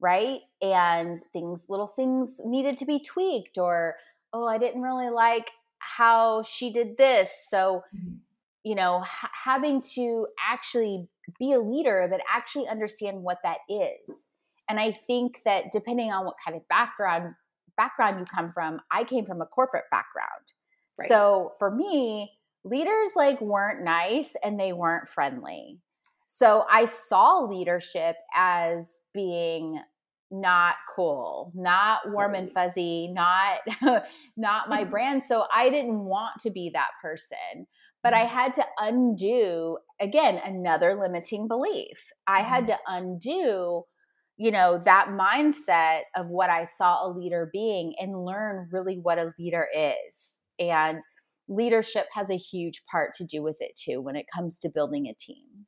right? 0.00 0.40
And 0.60 1.22
things, 1.32 1.66
little 1.68 1.86
things 1.86 2.40
needed 2.44 2.78
to 2.78 2.86
be 2.86 3.00
tweaked, 3.00 3.58
or, 3.58 3.96
oh, 4.32 4.46
I 4.46 4.58
didn't 4.58 4.82
really 4.82 5.10
like 5.10 5.50
how 5.78 6.42
she 6.42 6.72
did 6.72 6.96
this. 6.96 7.30
So, 7.48 7.82
mm-hmm. 7.96 8.16
you 8.64 8.74
know, 8.74 9.00
ha- 9.00 9.30
having 9.32 9.82
to 9.94 10.26
actually 10.42 11.08
be 11.38 11.52
a 11.52 11.58
leader, 11.58 12.06
but 12.10 12.20
actually 12.32 12.68
understand 12.68 13.22
what 13.22 13.38
that 13.42 13.58
is. 13.68 14.28
And 14.68 14.80
I 14.80 14.92
think 14.92 15.40
that 15.44 15.66
depending 15.72 16.10
on 16.10 16.24
what 16.24 16.36
kind 16.44 16.56
of 16.56 16.66
background 16.68 17.34
background 17.76 18.18
you 18.18 18.24
come 18.24 18.52
from, 18.52 18.80
I 18.90 19.04
came 19.04 19.24
from 19.24 19.40
a 19.40 19.46
corporate 19.46 19.84
background. 19.90 20.52
Right. 20.98 21.08
So 21.08 21.52
for 21.58 21.70
me, 21.70 22.32
leaders 22.64 23.10
like 23.14 23.40
weren't 23.40 23.84
nice 23.84 24.34
and 24.42 24.58
they 24.58 24.72
weren't 24.72 25.08
friendly. 25.08 25.80
So 26.26 26.64
I 26.68 26.86
saw 26.86 27.44
leadership 27.44 28.16
as 28.34 29.00
being 29.14 29.80
not 30.30 30.74
cool, 30.94 31.52
not 31.54 32.10
warm 32.10 32.34
and 32.34 32.50
fuzzy, 32.50 33.12
not 33.12 33.60
not 34.36 34.68
my 34.68 34.84
brand. 34.84 35.22
So 35.22 35.44
I 35.54 35.70
didn't 35.70 36.04
want 36.04 36.40
to 36.40 36.50
be 36.50 36.70
that 36.74 36.90
person. 37.00 37.66
But 38.02 38.12
I 38.12 38.24
mm-hmm. 38.24 38.34
had 38.34 38.54
to 38.54 38.64
undo 38.78 39.78
again 40.00 40.40
another 40.44 40.98
limiting 41.00 41.48
belief. 41.48 42.12
I 42.26 42.42
had 42.42 42.66
mm-hmm. 42.66 42.74
to 42.74 42.78
undo 42.86 43.84
you 44.36 44.50
know 44.50 44.78
that 44.84 45.08
mindset 45.08 46.02
of 46.14 46.28
what 46.28 46.50
I 46.50 46.64
saw 46.64 47.06
a 47.06 47.10
leader 47.10 47.48
being 47.52 47.94
and 47.98 48.24
learn 48.24 48.68
really 48.70 48.98
what 48.98 49.18
a 49.18 49.32
leader 49.38 49.66
is. 49.74 50.38
And 50.58 51.02
leadership 51.48 52.06
has 52.12 52.30
a 52.30 52.36
huge 52.36 52.84
part 52.86 53.14
to 53.14 53.24
do 53.24 53.42
with 53.42 53.56
it 53.60 53.76
too 53.76 54.00
when 54.00 54.16
it 54.16 54.26
comes 54.34 54.58
to 54.60 54.68
building 54.68 55.06
a 55.06 55.14
team. 55.14 55.66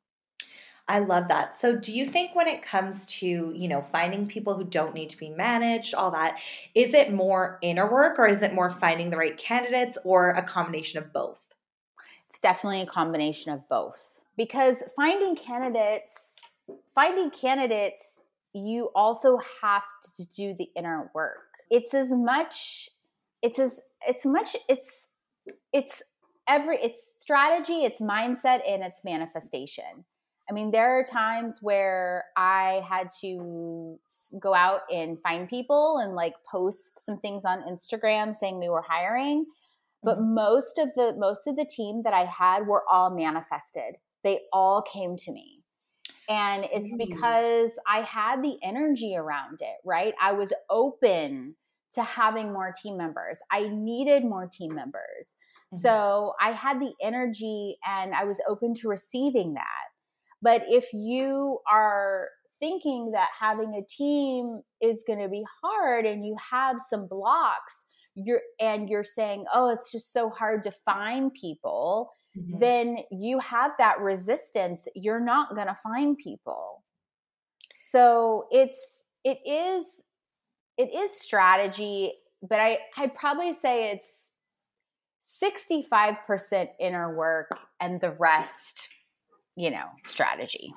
I 0.87 0.99
love 0.99 1.27
that. 1.27 1.59
So 1.61 1.75
do 1.75 1.91
you 1.91 2.09
think 2.09 2.35
when 2.35 2.47
it 2.47 2.63
comes 2.63 3.05
to, 3.07 3.27
you 3.27 3.67
know, 3.67 3.83
finding 3.83 4.25
people 4.25 4.55
who 4.55 4.63
don't 4.63 4.95
need 4.95 5.11
to 5.11 5.17
be 5.17 5.29
managed, 5.29 5.93
all 5.93 6.09
that, 6.11 6.39
is 6.73 6.95
it 6.95 7.13
more 7.13 7.59
inner 7.61 7.89
work 7.89 8.17
or 8.17 8.27
is 8.27 8.41
it 8.41 8.55
more 8.55 8.71
finding 8.71 9.11
the 9.11 9.17
right 9.17 9.37
candidates 9.37 9.99
or 10.03 10.31
a 10.31 10.43
combination 10.43 10.97
of 10.97 11.13
both? 11.13 11.45
It's 12.25 12.39
definitely 12.39 12.81
a 12.81 12.87
combination 12.87 13.53
of 13.53 13.69
both. 13.69 14.21
Because 14.35 14.83
finding 14.95 15.35
candidates, 15.35 16.31
finding 16.95 17.29
candidates, 17.29 18.23
you 18.53 18.89
also 18.95 19.39
have 19.61 19.85
to 20.15 20.27
do 20.27 20.53
the 20.57 20.69
inner 20.75 21.11
work. 21.13 21.49
It's 21.69 21.93
as 21.93 22.11
much 22.11 22.89
it's 23.41 23.59
as 23.59 23.79
it's 24.07 24.25
much 24.25 24.55
it's 24.67 25.07
it's 25.71 26.01
every 26.47 26.77
it's 26.77 27.13
strategy, 27.19 27.83
it's 27.85 28.01
mindset 28.01 28.61
and 28.67 28.83
it's 28.83 29.03
manifestation 29.03 30.05
I 30.49 30.53
mean, 30.53 30.71
there 30.71 30.99
are 30.99 31.03
times 31.03 31.59
where 31.61 32.25
I 32.35 32.83
had 32.89 33.09
to 33.21 33.99
go 34.39 34.53
out 34.53 34.81
and 34.91 35.21
find 35.21 35.47
people 35.47 35.97
and 35.97 36.15
like 36.15 36.33
post 36.49 37.05
some 37.05 37.19
things 37.19 37.45
on 37.45 37.63
Instagram 37.63 38.33
saying 38.33 38.59
we 38.59 38.69
were 38.69 38.83
hiring. 38.87 39.45
But 40.01 40.17
mm-hmm. 40.17 40.33
most 40.33 40.79
of 40.79 40.89
the 40.95 41.15
most 41.17 41.45
of 41.45 41.55
the 41.55 41.65
team 41.65 42.01
that 42.03 42.13
I 42.13 42.25
had 42.25 42.65
were 42.65 42.83
all 42.91 43.15
manifested. 43.15 43.97
They 44.23 44.39
all 44.51 44.81
came 44.81 45.17
to 45.17 45.31
me. 45.31 45.57
And 46.29 46.65
it's 46.65 46.89
mm-hmm. 46.89 47.09
because 47.09 47.71
I 47.87 48.01
had 48.01 48.43
the 48.43 48.57
energy 48.63 49.15
around 49.17 49.61
it, 49.61 49.77
right? 49.83 50.13
I 50.21 50.33
was 50.33 50.53
open 50.69 51.55
to 51.93 52.03
having 52.03 52.53
more 52.53 52.71
team 52.71 52.97
members. 52.97 53.39
I 53.51 53.67
needed 53.69 54.23
more 54.23 54.47
team 54.47 54.75
members. 54.75 55.35
Mm-hmm. 55.73 55.77
So 55.77 56.33
I 56.39 56.51
had 56.51 56.79
the 56.79 56.93
energy 57.01 57.77
and 57.85 58.13
I 58.13 58.25
was 58.25 58.39
open 58.47 58.75
to 58.75 58.89
receiving 58.89 59.55
that. 59.55 59.65
But 60.41 60.63
if 60.67 60.93
you 60.93 61.59
are 61.69 62.29
thinking 62.59 63.11
that 63.13 63.29
having 63.39 63.73
a 63.73 63.85
team 63.89 64.61
is 64.81 65.03
going 65.07 65.19
to 65.19 65.29
be 65.29 65.43
hard 65.63 66.05
and 66.05 66.25
you 66.25 66.35
have 66.51 66.77
some 66.89 67.07
blocks, 67.07 67.85
you're 68.15 68.41
and 68.59 68.89
you're 68.89 69.03
saying, 69.03 69.45
"Oh, 69.53 69.69
it's 69.69 69.91
just 69.91 70.11
so 70.11 70.29
hard 70.29 70.63
to 70.63 70.71
find 70.71 71.33
people." 71.33 72.11
Mm-hmm. 72.37 72.59
Then 72.59 72.97
you 73.11 73.39
have 73.39 73.73
that 73.77 73.99
resistance. 73.99 74.87
You're 74.95 75.19
not 75.19 75.55
going 75.55 75.67
to 75.67 75.75
find 75.75 76.17
people. 76.17 76.83
So 77.81 78.47
it's 78.51 79.03
it 79.23 79.39
is 79.45 80.01
it 80.77 80.93
is 80.93 81.11
strategy, 81.11 82.13
but 82.41 82.59
I 82.59 82.79
I'd 82.97 83.15
probably 83.15 83.53
say 83.53 83.91
it's 83.91 84.33
65% 85.43 86.69
inner 86.79 87.15
work 87.15 87.51
and 87.79 88.01
the 88.01 88.11
rest 88.11 88.89
you 89.59 89.69
know, 89.69 89.87
strategy. 90.03 90.73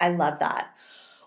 I 0.00 0.10
love 0.10 0.38
that. 0.38 0.68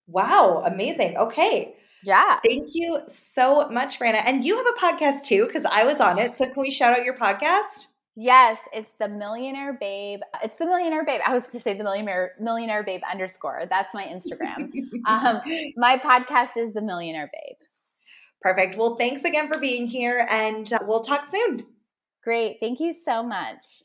Wow, 0.07 0.63
amazing. 0.65 1.15
Okay. 1.15 1.75
Yeah. 2.03 2.39
Thank 2.43 2.69
you 2.73 3.01
so 3.07 3.69
much, 3.69 3.99
Brianna. 3.99 4.23
And 4.25 4.43
you 4.43 4.57
have 4.57 4.65
a 4.65 4.79
podcast 4.79 5.25
too, 5.25 5.45
because 5.45 5.65
I 5.65 5.83
was 5.83 5.99
on 5.99 6.17
it. 6.17 6.35
So 6.37 6.45
can 6.45 6.61
we 6.61 6.71
shout 6.71 6.97
out 6.97 7.05
your 7.05 7.17
podcast? 7.17 7.87
Yes, 8.21 8.59
it's 8.73 8.91
the 8.99 9.07
Millionaire 9.07 9.71
Babe. 9.71 10.19
It's 10.43 10.57
the 10.57 10.65
Millionaire 10.65 11.05
Babe. 11.05 11.21
I 11.25 11.31
was 11.31 11.43
going 11.43 11.53
to 11.53 11.59
say 11.61 11.77
the 11.77 11.85
Millionaire 11.85 12.33
Millionaire 12.37 12.83
Babe 12.83 12.99
underscore. 13.09 13.63
That's 13.69 13.93
my 13.93 14.03
Instagram. 14.03 14.73
um, 15.05 15.39
my 15.77 15.97
podcast 15.97 16.57
is 16.57 16.73
the 16.73 16.81
Millionaire 16.81 17.31
Babe. 17.31 17.55
Perfect. 18.41 18.77
Well, 18.77 18.97
thanks 18.97 19.23
again 19.23 19.47
for 19.47 19.57
being 19.57 19.87
here, 19.87 20.27
and 20.29 20.73
uh, 20.73 20.79
we'll 20.81 21.01
talk 21.01 21.31
soon. 21.31 21.59
Great. 22.21 22.57
Thank 22.59 22.81
you 22.81 22.91
so 22.91 23.23
much. 23.23 23.83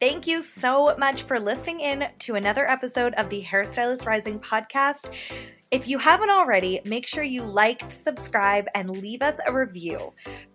Thank 0.00 0.26
you 0.26 0.42
so 0.42 0.96
much 0.96 1.24
for 1.24 1.38
listening 1.38 1.80
in 1.80 2.08
to 2.20 2.36
another 2.36 2.66
episode 2.70 3.12
of 3.14 3.28
the 3.28 3.44
Hairstylist 3.44 4.06
Rising 4.06 4.40
podcast. 4.40 5.12
If 5.76 5.86
you 5.86 5.98
haven't 5.98 6.30
already, 6.30 6.80
make 6.86 7.06
sure 7.06 7.22
you 7.22 7.42
like, 7.42 7.82
subscribe, 7.90 8.64
and 8.74 8.88
leave 8.88 9.20
us 9.20 9.38
a 9.46 9.52
review. 9.52 9.98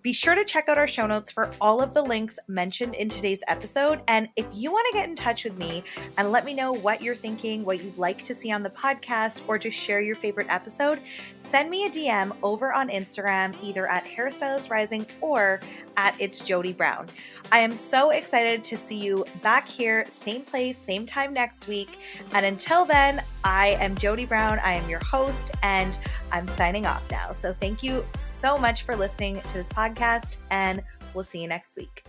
Be 0.02 0.14
sure 0.14 0.34
to 0.34 0.44
check 0.44 0.68
out 0.68 0.80
our 0.80 0.88
show 0.88 1.06
notes 1.06 1.32
for 1.32 1.52
all 1.62 1.80
of 1.80 1.94
the 1.94 2.02
links 2.02 2.40
mentioned 2.48 2.96
in 2.96 3.08
today's 3.08 3.42
episode. 3.48 4.02
And 4.08 4.30
if 4.36 4.48
you 4.52 4.72
want 4.72 4.88
to 4.92 4.98
get 4.98 5.08
in 5.08 5.16
touch 5.16 5.44
with 5.44 5.56
me 5.60 5.84
and 6.18 6.32
let 6.32 6.44
me 6.44 6.56
know 6.56 6.74
what 6.74 7.04
you're 7.04 7.14
thinking, 7.14 7.64
what 7.64 7.84
you'd 7.84 8.00
like 8.00 8.26
to 8.26 8.34
see 8.34 8.52
on 8.52 8.64
the 8.64 8.72
podcast, 8.72 9.42
or 9.48 9.60
just 9.60 9.78
share 9.78 10.02
your 10.02 10.16
favorite 10.16 10.48
episode, 10.50 11.00
send 11.38 11.70
me 11.70 11.86
a 11.86 11.90
DM 11.92 12.36
over 12.42 12.74
on 12.74 12.90
Instagram, 12.90 13.56
either 13.62 13.86
at 13.86 14.06
Hairstylist 14.06 14.72
Rising 14.72 15.06
or 15.22 15.60
at 15.98 16.20
It's 16.20 16.42
Jodie 16.42 16.76
Brown. 16.76 17.06
I 17.52 17.60
am 17.60 17.74
so 17.74 18.10
excited 18.10 18.64
to 18.64 18.78
see 18.78 18.96
you 18.96 19.26
back 19.44 19.68
here, 19.68 20.06
same 20.06 20.42
place, 20.42 20.78
same 20.86 21.06
time 21.06 21.34
next 21.34 21.68
week. 21.68 22.00
And 22.34 22.46
until 22.46 22.86
then, 22.86 23.22
I 23.44 23.78
am 23.80 23.96
Jodie 23.96 24.28
Brown. 24.28 24.58
I 24.60 24.76
am 24.76 24.90
your 24.90 25.00
host, 25.12 25.52
and 25.62 25.98
I'm 26.32 26.48
signing 26.48 26.86
off 26.86 27.04
now. 27.12 27.34
So 27.34 27.54
thank 27.60 27.84
you 27.84 28.06
so 28.16 28.58
much 28.58 28.84
for 28.84 28.96
listening 28.96 29.42
to 29.42 29.54
this 29.54 29.68
podcast, 29.68 30.38
and 30.50 30.82
we'll 31.14 31.26
see 31.26 31.42
you 31.42 31.48
next 31.48 31.76
week. 31.76 32.06